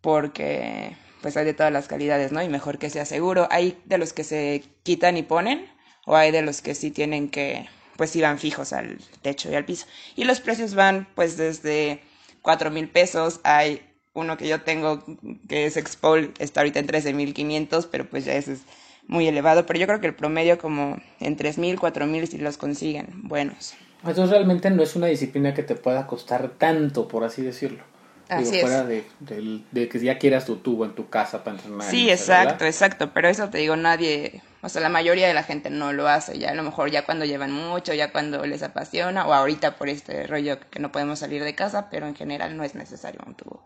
porque 0.00 0.96
pues 1.22 1.36
hay 1.36 1.44
de 1.44 1.54
todas 1.54 1.72
las 1.72 1.88
calidades, 1.88 2.32
¿no? 2.32 2.42
Y 2.42 2.48
mejor 2.48 2.78
que 2.78 2.90
sea 2.90 3.04
seguro. 3.04 3.48
Hay 3.50 3.80
de 3.86 3.98
los 3.98 4.12
que 4.12 4.24
se 4.24 4.64
quitan 4.82 5.16
y 5.16 5.22
ponen, 5.22 5.66
o 6.06 6.16
hay 6.16 6.30
de 6.32 6.42
los 6.42 6.62
que 6.62 6.74
sí 6.74 6.90
tienen 6.90 7.30
que, 7.30 7.68
pues 7.96 8.18
van 8.20 8.38
fijos 8.38 8.72
al 8.72 8.98
techo 9.22 9.50
y 9.50 9.54
al 9.54 9.64
piso. 9.64 9.86
Y 10.14 10.24
los 10.24 10.40
precios 10.40 10.74
van 10.74 11.08
pues 11.14 11.36
desde 11.36 12.02
cuatro 12.42 12.70
mil 12.70 12.88
pesos, 12.88 13.40
hay 13.44 13.82
uno 14.12 14.36
que 14.36 14.48
yo 14.48 14.62
tengo 14.62 15.04
que 15.48 15.66
es 15.66 15.76
Expol, 15.76 16.32
está 16.38 16.60
ahorita 16.60 16.80
en 16.80 16.86
13.500, 16.86 17.88
pero 17.90 18.08
pues 18.08 18.24
ya 18.24 18.34
ese 18.34 18.54
es 18.54 18.60
muy 19.06 19.28
elevado. 19.28 19.66
Pero 19.66 19.78
yo 19.78 19.86
creo 19.86 20.00
que 20.00 20.06
el 20.06 20.14
promedio 20.14 20.58
como 20.58 20.98
en 21.20 21.36
3.000, 21.36 21.76
4.000 21.76 22.26
si 22.26 22.38
los 22.38 22.56
consiguen 22.56 23.08
buenos. 23.28 23.74
Entonces 24.00 24.30
realmente 24.30 24.70
no 24.70 24.82
es 24.82 24.96
una 24.96 25.06
disciplina 25.06 25.54
que 25.54 25.62
te 25.62 25.74
pueda 25.74 26.06
costar 26.06 26.50
tanto, 26.58 27.08
por 27.08 27.24
así 27.24 27.42
decirlo. 27.42 27.82
Así 28.28 28.60
fuera 28.60 28.84
de, 28.84 29.04
de, 29.20 29.88
que 29.88 30.00
ya 30.00 30.18
quieras 30.18 30.46
tu 30.46 30.56
tubo 30.56 30.84
en 30.84 30.94
tu 30.94 31.08
casa 31.08 31.44
para 31.44 31.56
entrenar. 31.56 31.88
Sí, 31.88 32.10
exacto, 32.10 32.64
exacto. 32.64 33.10
Pero 33.14 33.28
eso 33.28 33.48
te 33.50 33.58
digo, 33.58 33.76
nadie, 33.76 34.42
o 34.62 34.68
sea, 34.68 34.82
la 34.82 34.88
mayoría 34.88 35.28
de 35.28 35.34
la 35.34 35.44
gente 35.44 35.70
no 35.70 35.92
lo 35.92 36.08
hace. 36.08 36.38
Ya 36.38 36.50
a 36.50 36.54
lo 36.54 36.64
mejor 36.64 36.90
ya 36.90 37.04
cuando 37.04 37.24
llevan 37.24 37.52
mucho, 37.52 37.94
ya 37.94 38.10
cuando 38.10 38.44
les 38.44 38.62
apasiona, 38.64 39.26
o 39.26 39.32
ahorita 39.32 39.76
por 39.76 39.88
este 39.88 40.26
rollo 40.26 40.58
que 40.70 40.80
no 40.80 40.90
podemos 40.90 41.20
salir 41.20 41.44
de 41.44 41.54
casa, 41.54 41.88
pero 41.88 42.08
en 42.08 42.16
general 42.16 42.56
no 42.56 42.64
es 42.64 42.74
necesario 42.74 43.20
un 43.24 43.34
tubo. 43.34 43.64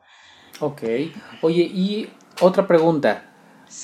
Ok. 0.60 0.82
Oye, 1.40 1.62
y 1.62 2.12
otra 2.40 2.66
pregunta. 2.66 3.24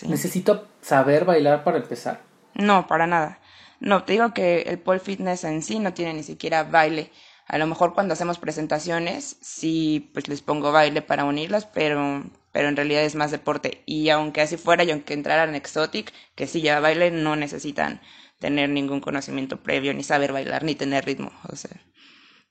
¿Necesito 0.06 0.68
saber 0.82 1.24
bailar 1.24 1.64
para 1.64 1.78
empezar? 1.78 2.20
No, 2.54 2.86
para 2.86 3.06
nada. 3.06 3.38
No, 3.80 4.04
te 4.04 4.14
digo 4.14 4.34
que 4.34 4.62
el 4.62 4.78
pole 4.78 5.00
fitness 5.00 5.44
en 5.44 5.62
sí 5.62 5.78
no 5.78 5.94
tiene 5.94 6.14
ni 6.14 6.22
siquiera 6.22 6.64
baile. 6.64 7.10
A 7.46 7.58
lo 7.58 7.66
mejor 7.68 7.94
cuando 7.94 8.12
hacemos 8.12 8.38
presentaciones, 8.38 9.36
sí, 9.40 10.10
pues 10.12 10.26
les 10.26 10.42
pongo 10.42 10.72
baile 10.72 11.00
para 11.00 11.24
unirlas, 11.24 11.64
pero, 11.66 12.24
pero 12.50 12.68
en 12.68 12.76
realidad 12.76 13.04
es 13.04 13.14
más 13.14 13.30
deporte. 13.30 13.82
Y 13.86 14.08
aunque 14.08 14.40
así 14.40 14.56
fuera, 14.56 14.82
y 14.82 14.90
aunque 14.90 15.14
entraran 15.14 15.54
Exotic, 15.54 16.12
que 16.34 16.48
sí 16.48 16.60
lleva 16.60 16.80
baile, 16.80 17.12
no 17.12 17.36
necesitan 17.36 18.00
tener 18.40 18.68
ningún 18.68 19.00
conocimiento 19.00 19.58
previo, 19.58 19.94
ni 19.94 20.02
saber 20.02 20.32
bailar, 20.32 20.64
ni 20.64 20.74
tener 20.74 21.04
ritmo. 21.04 21.30
O 21.48 21.54
sea, 21.54 21.70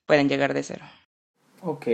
pueden 0.05 0.29
llegar 0.29 0.53
de 0.53 0.63
cero. 0.63 0.85
Ok. 1.61 1.87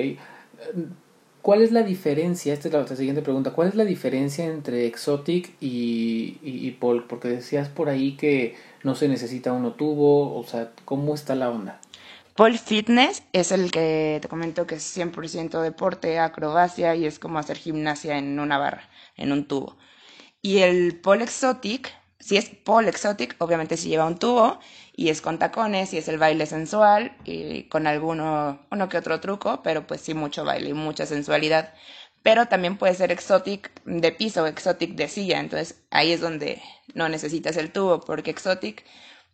¿Cuál 1.42 1.64
es 1.64 1.72
la 1.72 1.82
diferencia? 1.82 2.54
Esta 2.54 2.68
es 2.68 2.74
la, 2.92 2.96
siguiente 2.96 3.24
pregunta. 3.24 3.52
¿Cuál 3.52 3.70
es 3.70 3.76
la 3.76 3.84
diferencia 3.84 4.46
entre 4.46 4.86
Exotic 4.86 5.56
y, 5.60 6.38
y, 6.44 6.68
y 6.68 6.72
Pole? 6.72 7.02
Porque 7.10 7.30
decías 7.30 7.68
por 7.68 7.90
ahí 7.90 8.16
que 8.16 8.56
no 8.84 8.94
se 8.94 9.08
necesita 9.08 9.54
uno 9.54 9.74
tubo, 9.74 10.38
o 10.38 10.44
sea, 10.44 10.72
¿cómo 10.86 11.16
está 11.16 11.34
la 11.34 11.50
onda? 11.50 11.82
Pole 12.36 12.58
Fitness 12.58 13.24
es 13.34 13.52
el 13.52 13.72
que 13.72 14.20
te 14.22 14.30
comento 14.30 14.66
que 14.66 14.76
es 14.76 14.98
100% 14.98 15.62
deporte, 15.62 16.18
acrobacia 16.18 16.96
y 16.96 17.06
es 17.06 17.20
como 17.20 17.40
hacer 17.40 17.58
gimnasia 17.58 18.18
en 18.18 18.40
una 18.40 18.58
barra, 18.58 18.90
en 19.18 19.34
un 19.34 19.46
tubo. 19.46 19.78
Y 20.42 20.60
el 20.60 21.00
Pole 21.02 21.26
Exotic, 21.26 21.94
si 22.20 22.38
es 22.38 22.50
Pole 22.50 22.90
Exotic, 22.90 23.36
obviamente 23.40 23.76
si 23.76 23.90
lleva 23.90 24.06
un 24.06 24.18
tubo 24.18 24.60
y 24.96 25.10
es 25.10 25.22
con 25.22 25.40
tacones 25.40 25.94
y 25.94 25.98
es 25.98 26.08
el 26.08 26.18
baile 26.18 26.46
sensual 26.46 27.18
y 27.26 27.64
con 27.64 27.86
alguno 27.86 28.66
uno 28.72 28.90
que 28.90 28.98
otro 28.98 29.20
truco, 29.20 29.62
pero 29.62 29.86
pues 29.86 30.02
sí 30.02 30.14
mucho 30.14 30.46
baile 30.46 30.70
y 30.70 30.74
mucha 30.74 31.06
sensualidad. 31.06 31.74
Pero 32.24 32.48
también 32.48 32.78
puede 32.78 32.96
ser 32.96 33.12
exotic 33.12 33.72
de 33.84 34.12
piso, 34.14 34.48
exotic 34.48 34.96
de 34.96 35.08
silla, 35.10 35.40
entonces 35.40 35.84
ahí 35.92 36.12
es 36.14 36.22
donde 36.22 36.62
no 36.94 37.10
necesitas 37.10 37.58
el 37.58 37.72
tubo, 37.72 38.00
porque 38.02 38.32
exotic 38.32 38.86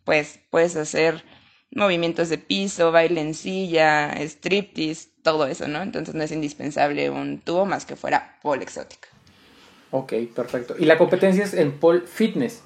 pues 0.04 0.40
puedes 0.50 0.74
hacer 0.76 1.22
movimientos 1.70 2.28
de 2.28 2.38
piso, 2.38 2.92
baile 2.92 3.20
en 3.20 3.34
silla, 3.34 4.14
striptease, 4.20 5.08
todo 5.22 5.46
eso, 5.46 5.68
¿no? 5.68 5.82
Entonces 5.82 6.14
no 6.14 6.22
es 6.22 6.32
indispensable 6.32 7.10
un 7.10 7.40
tubo 7.40 7.66
más 7.66 7.84
que 7.84 7.96
fuera 7.96 8.38
pole 8.42 8.62
exotic. 8.62 9.08
Ok, 9.90 10.12
perfecto. 10.34 10.74
¿Y 10.78 10.84
la 10.84 10.98
competencia 10.98 11.44
es 11.44 11.54
en 11.54 11.78
pole 11.78 12.02
fitness? 12.06 12.62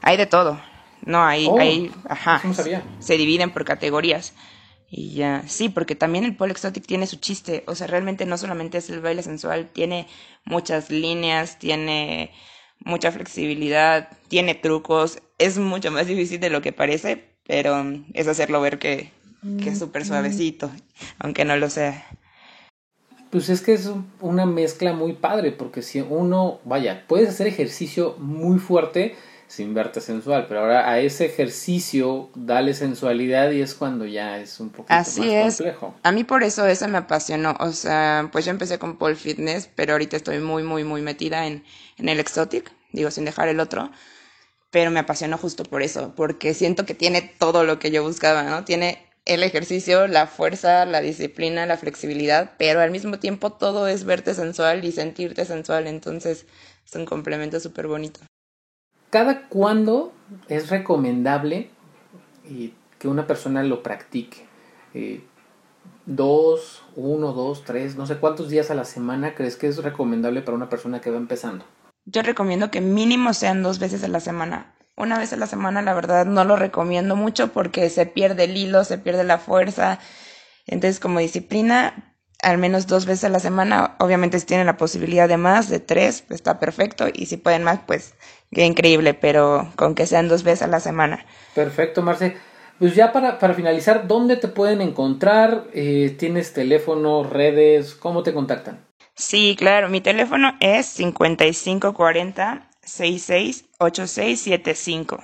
Hay 0.00 0.16
de 0.16 0.26
todo. 0.26 0.60
No, 1.04 1.24
hay, 1.24 1.46
oh, 1.48 1.58
hay, 1.58 1.90
ajá. 2.08 2.42
Se 3.00 3.16
dividen 3.16 3.52
por 3.52 3.64
categorías. 3.64 4.34
Y 4.88 5.14
ya, 5.14 5.42
sí, 5.48 5.68
porque 5.68 5.94
también 5.94 6.24
el 6.24 6.36
pole 6.36 6.52
exotic 6.52 6.86
tiene 6.86 7.06
su 7.06 7.16
chiste. 7.16 7.64
O 7.66 7.74
sea, 7.74 7.86
realmente 7.86 8.26
no 8.26 8.36
solamente 8.36 8.78
es 8.78 8.90
el 8.90 9.00
baile 9.00 9.22
sensual, 9.22 9.70
tiene 9.72 10.06
muchas 10.44 10.90
líneas, 10.90 11.58
tiene 11.58 12.30
mucha 12.78 13.10
flexibilidad, 13.10 14.10
tiene 14.28 14.54
trucos. 14.54 15.22
Es 15.38 15.58
mucho 15.58 15.90
más 15.90 16.06
difícil 16.08 16.40
de 16.40 16.50
lo 16.50 16.60
que 16.62 16.72
parece, 16.72 17.31
pero 17.46 17.84
es 18.14 18.28
hacerlo 18.28 18.60
ver 18.60 18.78
que, 18.78 19.10
que 19.62 19.70
es 19.70 19.78
súper 19.78 20.04
suavecito, 20.04 20.70
aunque 21.18 21.44
no 21.44 21.56
lo 21.56 21.70
sea. 21.70 22.06
Pues 23.30 23.48
es 23.48 23.62
que 23.62 23.72
es 23.72 23.90
una 24.20 24.44
mezcla 24.44 24.92
muy 24.92 25.14
padre, 25.14 25.52
porque 25.52 25.80
si 25.80 26.00
uno, 26.02 26.60
vaya, 26.64 27.04
puedes 27.08 27.30
hacer 27.30 27.46
ejercicio 27.46 28.14
muy 28.18 28.58
fuerte, 28.58 29.16
sin 29.52 29.74
verte 29.74 30.00
sensual, 30.00 30.46
pero 30.48 30.60
ahora 30.60 30.88
a 30.90 30.98
ese 30.98 31.26
ejercicio 31.26 32.30
dale 32.34 32.72
sensualidad 32.72 33.50
y 33.50 33.60
es 33.60 33.74
cuando 33.74 34.06
ya 34.06 34.38
es 34.38 34.58
un 34.60 34.70
poquito 34.70 34.94
Así 34.94 35.20
más 35.20 35.28
es. 35.28 35.56
complejo. 35.56 35.94
A 36.02 36.10
mí 36.10 36.24
por 36.24 36.42
eso 36.42 36.66
eso 36.66 36.88
me 36.88 36.96
apasionó, 36.96 37.54
o 37.60 37.70
sea, 37.72 38.30
pues 38.32 38.46
yo 38.46 38.50
empecé 38.50 38.78
con 38.78 38.96
pole 38.96 39.14
fitness, 39.14 39.68
pero 39.74 39.92
ahorita 39.92 40.16
estoy 40.16 40.38
muy 40.38 40.62
muy 40.62 40.84
muy 40.84 41.02
metida 41.02 41.46
en, 41.46 41.64
en 41.98 42.08
el 42.08 42.18
exotic, 42.18 42.72
digo 42.92 43.10
sin 43.10 43.26
dejar 43.26 43.48
el 43.48 43.60
otro, 43.60 43.90
pero 44.72 44.90
me 44.90 45.00
apasionó 45.00 45.38
justo 45.38 45.62
por 45.64 45.82
eso, 45.82 46.14
porque 46.16 46.54
siento 46.54 46.84
que 46.86 46.94
tiene 46.94 47.20
todo 47.38 47.62
lo 47.62 47.78
que 47.78 47.90
yo 47.92 48.02
buscaba, 48.02 48.42
¿no? 48.42 48.64
Tiene 48.64 49.06
el 49.26 49.44
ejercicio, 49.44 50.08
la 50.08 50.26
fuerza, 50.26 50.86
la 50.86 51.02
disciplina, 51.02 51.66
la 51.66 51.76
flexibilidad, 51.76 52.54
pero 52.58 52.80
al 52.80 52.90
mismo 52.90 53.18
tiempo 53.18 53.52
todo 53.52 53.86
es 53.86 54.04
verte 54.04 54.34
sensual 54.34 54.84
y 54.84 54.90
sentirte 54.90 55.44
sensual, 55.44 55.86
entonces 55.86 56.46
es 56.86 56.94
un 56.96 57.04
complemento 57.04 57.60
súper 57.60 57.86
bonito. 57.86 58.20
¿Cada 59.10 59.46
cuándo 59.48 60.14
es 60.48 60.70
recomendable 60.70 61.68
eh, 62.46 62.72
que 62.98 63.08
una 63.08 63.26
persona 63.26 63.62
lo 63.62 63.82
practique? 63.82 64.46
Eh, 64.94 65.22
dos, 66.06 66.82
uno, 66.96 67.34
dos, 67.34 67.62
tres, 67.64 67.96
no 67.96 68.06
sé 68.06 68.16
cuántos 68.16 68.48
días 68.48 68.70
a 68.70 68.74
la 68.74 68.86
semana 68.86 69.34
crees 69.34 69.56
que 69.56 69.68
es 69.68 69.82
recomendable 69.82 70.40
para 70.40 70.56
una 70.56 70.70
persona 70.70 71.02
que 71.02 71.10
va 71.10 71.18
empezando. 71.18 71.66
Yo 72.04 72.22
recomiendo 72.22 72.70
que 72.70 72.80
mínimo 72.80 73.32
sean 73.34 73.62
dos 73.62 73.78
veces 73.78 74.02
a 74.04 74.08
la 74.08 74.20
semana. 74.20 74.74
Una 74.96 75.18
vez 75.18 75.32
a 75.32 75.36
la 75.36 75.46
semana, 75.46 75.82
la 75.82 75.94
verdad, 75.94 76.26
no 76.26 76.44
lo 76.44 76.56
recomiendo 76.56 77.16
mucho 77.16 77.52
porque 77.52 77.88
se 77.90 78.06
pierde 78.06 78.44
el 78.44 78.56
hilo, 78.56 78.84
se 78.84 78.98
pierde 78.98 79.24
la 79.24 79.38
fuerza. 79.38 79.98
Entonces, 80.66 81.00
como 81.00 81.18
disciplina, 81.20 82.12
al 82.42 82.58
menos 82.58 82.86
dos 82.86 83.06
veces 83.06 83.24
a 83.24 83.28
la 83.28 83.38
semana. 83.38 83.96
Obviamente 84.00 84.38
si 84.38 84.46
tienen 84.46 84.66
la 84.66 84.76
posibilidad 84.76 85.28
de 85.28 85.36
más, 85.36 85.68
de 85.70 85.80
tres, 85.80 86.22
pues 86.22 86.40
está 86.40 86.58
perfecto. 86.58 87.06
Y 87.12 87.26
si 87.26 87.36
pueden 87.36 87.62
más, 87.62 87.80
pues 87.86 88.14
qué 88.50 88.66
increíble, 88.66 89.14
pero 89.14 89.72
con 89.76 89.94
que 89.94 90.06
sean 90.06 90.28
dos 90.28 90.42
veces 90.42 90.62
a 90.62 90.66
la 90.66 90.80
semana. 90.80 91.24
Perfecto, 91.54 92.02
Marce. 92.02 92.36
Pues 92.78 92.96
ya 92.96 93.12
para, 93.12 93.38
para 93.38 93.54
finalizar, 93.54 94.08
¿dónde 94.08 94.36
te 94.36 94.48
pueden 94.48 94.80
encontrar? 94.80 95.68
Eh, 95.72 96.16
¿Tienes 96.18 96.52
teléfono, 96.52 97.22
redes? 97.22 97.94
¿Cómo 97.94 98.24
te 98.24 98.34
contactan? 98.34 98.84
Sí, 99.14 99.56
claro, 99.58 99.88
mi 99.88 100.00
teléfono 100.00 100.56
es 100.60 100.86
5540 100.86 102.68
668675 102.84 105.22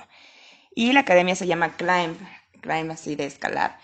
y 0.75 0.93
la 0.93 1.01
academia 1.01 1.35
se 1.35 1.45
llama 1.47 1.75
Climb, 1.75 2.15
Climb 2.61 2.91
así 2.91 3.15
de 3.15 3.25
escalar. 3.25 3.77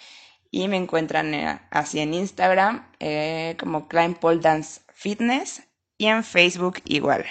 Y 0.52 0.68
me 0.70 0.78
encuentran 0.78 1.34
eh, 1.34 1.60
así 1.72 2.00
en 2.00 2.14
Instagram 2.14 2.88
eh, 3.00 3.58
como 3.60 3.90
Climb 3.90 4.18
Pole 4.18 4.40
Dance 4.40 4.82
Fitness 4.94 5.64
y 5.98 6.06
en 6.06 6.24
Facebook 6.24 6.82
igual, 6.86 7.26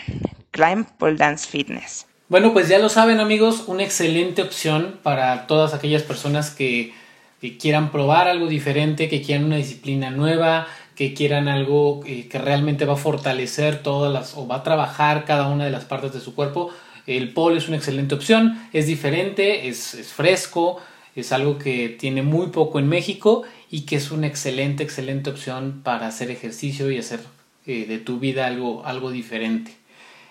Climb 0.50 0.84
Pole 0.98 1.16
Dance 1.16 1.48
Fitness. 1.48 2.06
Bueno, 2.28 2.52
pues 2.52 2.68
ya 2.68 2.78
lo 2.78 2.88
saben 2.88 3.20
amigos, 3.20 3.64
una 3.66 3.84
excelente 3.84 4.42
opción 4.42 4.98
para 5.02 5.46
todas 5.46 5.72
aquellas 5.72 6.02
personas 6.02 6.50
que, 6.50 6.92
que 7.40 7.56
quieran 7.56 7.92
probar 7.92 8.28
algo 8.28 8.46
diferente, 8.46 9.08
que 9.08 9.22
quieran 9.22 9.44
una 9.44 9.56
disciplina 9.56 10.10
nueva, 10.10 10.66
que 10.94 11.14
quieran 11.14 11.48
algo 11.48 12.00
eh, 12.06 12.28
que 12.28 12.38
realmente 12.38 12.84
va 12.84 12.94
a 12.94 12.96
fortalecer 12.96 13.82
todas 13.82 14.12
las 14.12 14.36
o 14.36 14.46
va 14.46 14.56
a 14.56 14.62
trabajar 14.62 15.24
cada 15.24 15.48
una 15.48 15.64
de 15.64 15.70
las 15.70 15.84
partes 15.84 16.12
de 16.12 16.20
su 16.20 16.34
cuerpo. 16.34 16.70
El 17.06 17.32
pole 17.32 17.58
es 17.58 17.68
una 17.68 17.76
excelente 17.76 18.14
opción, 18.14 18.58
es 18.72 18.86
diferente, 18.86 19.68
es, 19.68 19.94
es 19.94 20.12
fresco, 20.12 20.80
es 21.16 21.32
algo 21.32 21.58
que 21.58 21.88
tiene 21.88 22.22
muy 22.22 22.48
poco 22.48 22.78
en 22.78 22.88
México 22.88 23.42
y 23.70 23.82
que 23.82 23.96
es 23.96 24.10
una 24.10 24.26
excelente, 24.26 24.82
excelente 24.82 25.30
opción 25.30 25.80
para 25.84 26.06
hacer 26.06 26.30
ejercicio 26.30 26.90
y 26.90 26.98
hacer 26.98 27.20
eh, 27.66 27.86
de 27.86 27.98
tu 27.98 28.18
vida 28.18 28.46
algo, 28.46 28.86
algo 28.86 29.10
diferente. 29.10 29.76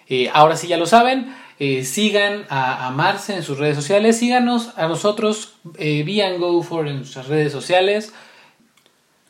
Eh, 0.09 0.29
ahora 0.33 0.55
sí 0.55 0.67
ya 0.67 0.77
lo 0.77 0.85
saben, 0.85 1.33
sigan 1.83 2.45
a, 2.49 2.87
a, 2.87 2.91
Marce 2.91 3.35
en 3.35 3.43
sus 3.43 3.57
redes 3.57 3.77
sociales, 3.77 4.17
síganos 4.17 4.77
a 4.77 4.87
nosotros, 4.89 5.55
eh, 5.77 6.03
Go 6.37 6.61
for 6.61 6.89
en 6.89 6.97
nuestras 6.97 7.27
redes 7.29 7.53
sociales. 7.53 8.11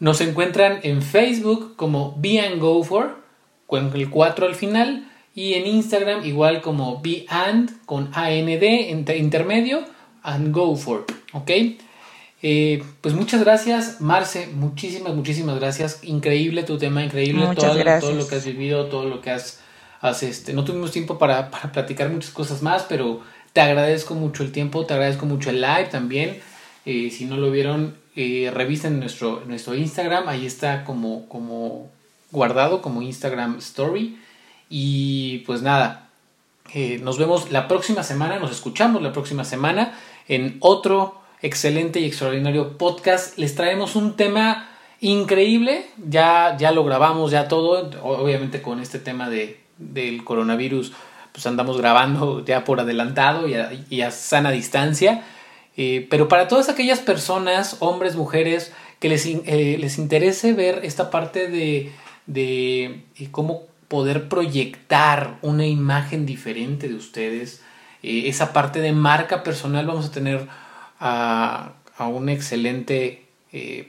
Nos 0.03 0.19
encuentran 0.19 0.81
en 0.83 1.01
Facebook 1.01 1.77
como 1.77 2.13
Be 2.17 2.57
Go 2.57 2.83
for, 2.83 3.23
con 3.67 3.95
el 3.95 4.09
4 4.09 4.47
al 4.47 4.55
final, 4.55 5.09
y 5.33 5.53
en 5.53 5.65
Instagram 5.65 6.25
igual 6.25 6.61
como 6.61 7.01
Be 7.01 7.25
and 7.29 7.71
con 7.85 8.09
AND 8.13 8.63
intermedio 9.15 9.85
and 10.21 10.53
Go 10.53 10.75
for, 10.75 11.05
¿ok? 11.31 11.51
Eh, 12.41 12.83
pues 12.99 13.15
muchas 13.15 13.45
gracias, 13.45 14.01
Marce, 14.01 14.47
muchísimas, 14.47 15.15
muchísimas 15.15 15.57
gracias. 15.57 16.03
Increíble 16.03 16.63
tu 16.63 16.77
tema, 16.77 17.01
increíble 17.01 17.45
todo, 17.55 17.73
todo, 18.01 18.13
lo 18.13 18.27
que 18.27 18.35
has 18.35 18.45
vivido, 18.45 18.87
todo 18.87 19.05
lo 19.05 19.21
que 19.21 19.31
has, 19.31 19.61
has 20.01 20.21
este, 20.21 20.51
no 20.51 20.65
tuvimos 20.65 20.91
tiempo 20.91 21.17
para, 21.17 21.49
para, 21.49 21.71
platicar 21.71 22.09
muchas 22.09 22.31
cosas 22.31 22.61
más, 22.61 22.83
pero 22.89 23.21
te 23.53 23.61
agradezco 23.61 24.15
mucho 24.15 24.43
el 24.43 24.51
tiempo, 24.51 24.85
te 24.85 24.95
agradezco 24.95 25.25
mucho 25.25 25.49
el 25.49 25.61
live 25.61 25.87
también. 25.89 26.41
Eh, 26.85 27.09
si 27.11 27.25
no 27.25 27.37
lo 27.37 27.51
vieron, 27.51 27.95
eh, 28.15 28.51
revisen 28.53 28.99
nuestro, 28.99 29.43
nuestro 29.47 29.75
Instagram, 29.75 30.27
ahí 30.27 30.45
está 30.45 30.83
como, 30.83 31.27
como 31.29 31.89
guardado, 32.31 32.81
como 32.81 33.01
Instagram 33.01 33.57
Story. 33.59 34.19
Y 34.69 35.39
pues 35.39 35.61
nada, 35.61 36.09
eh, 36.73 36.99
nos 37.01 37.17
vemos 37.17 37.51
la 37.51 37.67
próxima 37.67 38.03
semana, 38.03 38.39
nos 38.39 38.51
escuchamos 38.51 39.01
la 39.01 39.13
próxima 39.13 39.45
semana 39.45 39.97
en 40.27 40.57
otro 40.59 41.21
excelente 41.41 41.99
y 41.99 42.05
extraordinario 42.05 42.77
podcast. 42.77 43.37
Les 43.37 43.55
traemos 43.55 43.95
un 43.95 44.15
tema 44.15 44.69
increíble, 44.99 45.85
ya, 45.97 46.55
ya 46.57 46.71
lo 46.71 46.83
grabamos, 46.83 47.31
ya 47.31 47.47
todo, 47.47 47.91
obviamente 48.03 48.61
con 48.61 48.79
este 48.79 48.99
tema 48.99 49.29
de, 49.29 49.61
del 49.77 50.23
coronavirus, 50.23 50.93
pues 51.31 51.45
andamos 51.45 51.77
grabando 51.77 52.43
ya 52.45 52.63
por 52.63 52.79
adelantado 52.79 53.47
y 53.47 53.55
a, 53.55 53.71
y 53.89 54.01
a 54.01 54.11
sana 54.11 54.51
distancia. 54.51 55.23
Eh, 55.75 56.07
pero 56.09 56.27
para 56.27 56.47
todas 56.47 56.69
aquellas 56.69 56.99
personas, 56.99 57.77
hombres, 57.79 58.15
mujeres, 58.15 58.71
que 58.99 59.09
les, 59.09 59.25
eh, 59.25 59.77
les 59.79 59.97
interese 59.97 60.53
ver 60.53 60.81
esta 60.83 61.09
parte 61.09 61.49
de, 61.49 61.91
de 62.25 63.03
eh, 63.17 63.27
cómo 63.31 63.63
poder 63.87 64.29
proyectar 64.29 65.37
una 65.41 65.65
imagen 65.65 66.25
diferente 66.25 66.87
de 66.87 66.95
ustedes, 66.95 67.61
esa 68.01 68.51
parte 68.51 68.81
de 68.81 68.91
marca 68.91 69.43
personal, 69.43 69.85
vamos 69.85 70.07
a 70.07 70.11
tener 70.11 70.47
a, 70.99 71.73
a 71.97 72.07
un 72.07 72.27
excelente 72.27 73.25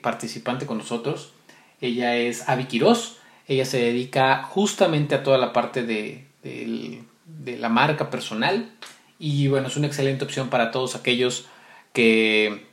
participante 0.03 0.67
con 0.67 0.79
nosotros. 0.79 1.33
Ella 1.81 2.17
es 2.17 2.49
Avi 2.49 2.67
Quiroz. 2.67 3.17
Ella 3.49 3.65
se 3.65 3.79
dedica 3.79 4.43
justamente 4.45 5.15
a 5.15 5.23
toda 5.23 5.37
la 5.37 5.53
parte 5.53 5.83
de, 5.83 6.27
de, 6.43 7.59
la 7.59 7.69
marca 7.69 8.09
personal. 8.09 8.71
Y 9.19 9.49
bueno, 9.49 9.67
es 9.69 9.77
una 9.77 9.87
excelente 9.87 10.25
opción 10.25 10.49
para 10.49 10.71
todos 10.71 10.95
aquellos 10.95 11.47
que 11.95 12.67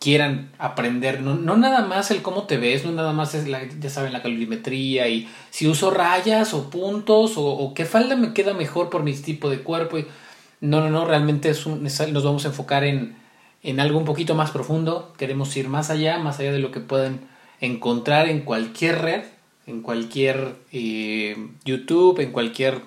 quieran 0.00 0.50
aprender. 0.58 1.20
No, 1.22 1.36
no 1.36 1.56
nada 1.56 1.86
más 1.86 2.10
el 2.10 2.22
cómo 2.22 2.44
te 2.44 2.56
ves, 2.56 2.84
no 2.84 2.90
nada 2.90 3.12
más 3.12 3.34
es 3.36 3.46
la, 3.46 3.62
ya 3.64 3.88
saben, 3.88 4.12
la 4.12 4.22
calorimetría 4.22 5.08
y 5.08 5.28
si 5.50 5.68
uso 5.68 5.92
rayas 5.92 6.52
o 6.52 6.68
puntos 6.70 7.34
o, 7.36 7.72
qué 7.74 7.84
falda 7.84 8.16
me 8.16 8.32
queda 8.32 8.54
mejor 8.54 8.90
por 8.90 9.04
mi 9.04 9.12
tipo 9.14 9.48
de 9.48 9.60
cuerpo. 9.60 9.98
No, 10.60 10.80
no, 10.80 10.90
no, 10.90 11.04
realmente 11.04 11.50
es, 11.50 11.66
nos 11.66 12.24
vamos 12.24 12.44
a 12.44 12.48
enfocar 12.48 12.84
en, 12.84 13.16
en 13.62 13.80
algo 13.80 13.98
un 13.98 14.04
poquito 14.04 14.34
más 14.34 14.50
profundo, 14.50 15.12
queremos 15.16 15.56
ir 15.56 15.68
más 15.68 15.90
allá, 15.90 16.18
más 16.18 16.40
allá 16.40 16.52
de 16.52 16.58
lo 16.58 16.70
que 16.70 16.80
pueden 16.80 17.20
encontrar 17.60 18.28
en 18.28 18.40
cualquier 18.40 19.00
red, 19.00 19.22
en 19.66 19.82
cualquier 19.82 20.56
eh, 20.72 21.36
YouTube, 21.64 22.20
en 22.20 22.32
cualquier 22.32 22.80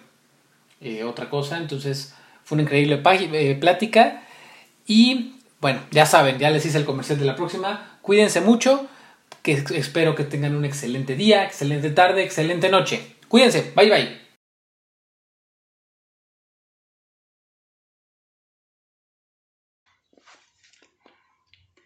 eh, 0.81 1.03
otra 1.03 1.29
cosa. 1.29 1.57
Entonces 1.57 2.13
fue 2.43 2.55
una 2.55 2.63
increíble 2.63 3.01
eh, 3.03 3.55
plática 3.55 4.23
y 4.85 5.36
bueno, 5.59 5.81
ya 5.91 6.05
saben, 6.05 6.37
ya 6.39 6.49
les 6.51 6.65
hice 6.65 6.77
el 6.77 6.85
comercial 6.85 7.19
de 7.19 7.25
la 7.25 7.35
próxima. 7.35 7.99
Cuídense 8.01 8.41
mucho, 8.41 8.87
que 9.41 9.63
espero 9.75 10.15
que 10.15 10.23
tengan 10.23 10.55
un 10.55 10.65
excelente 10.65 11.15
día, 11.15 11.43
excelente 11.45 11.89
tarde, 11.91 12.23
excelente 12.23 12.69
noche. 12.69 13.15
Cuídense, 13.27 13.71
bye 13.75 13.89
bye. 13.89 14.21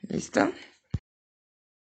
¿Listo? 0.10 0.52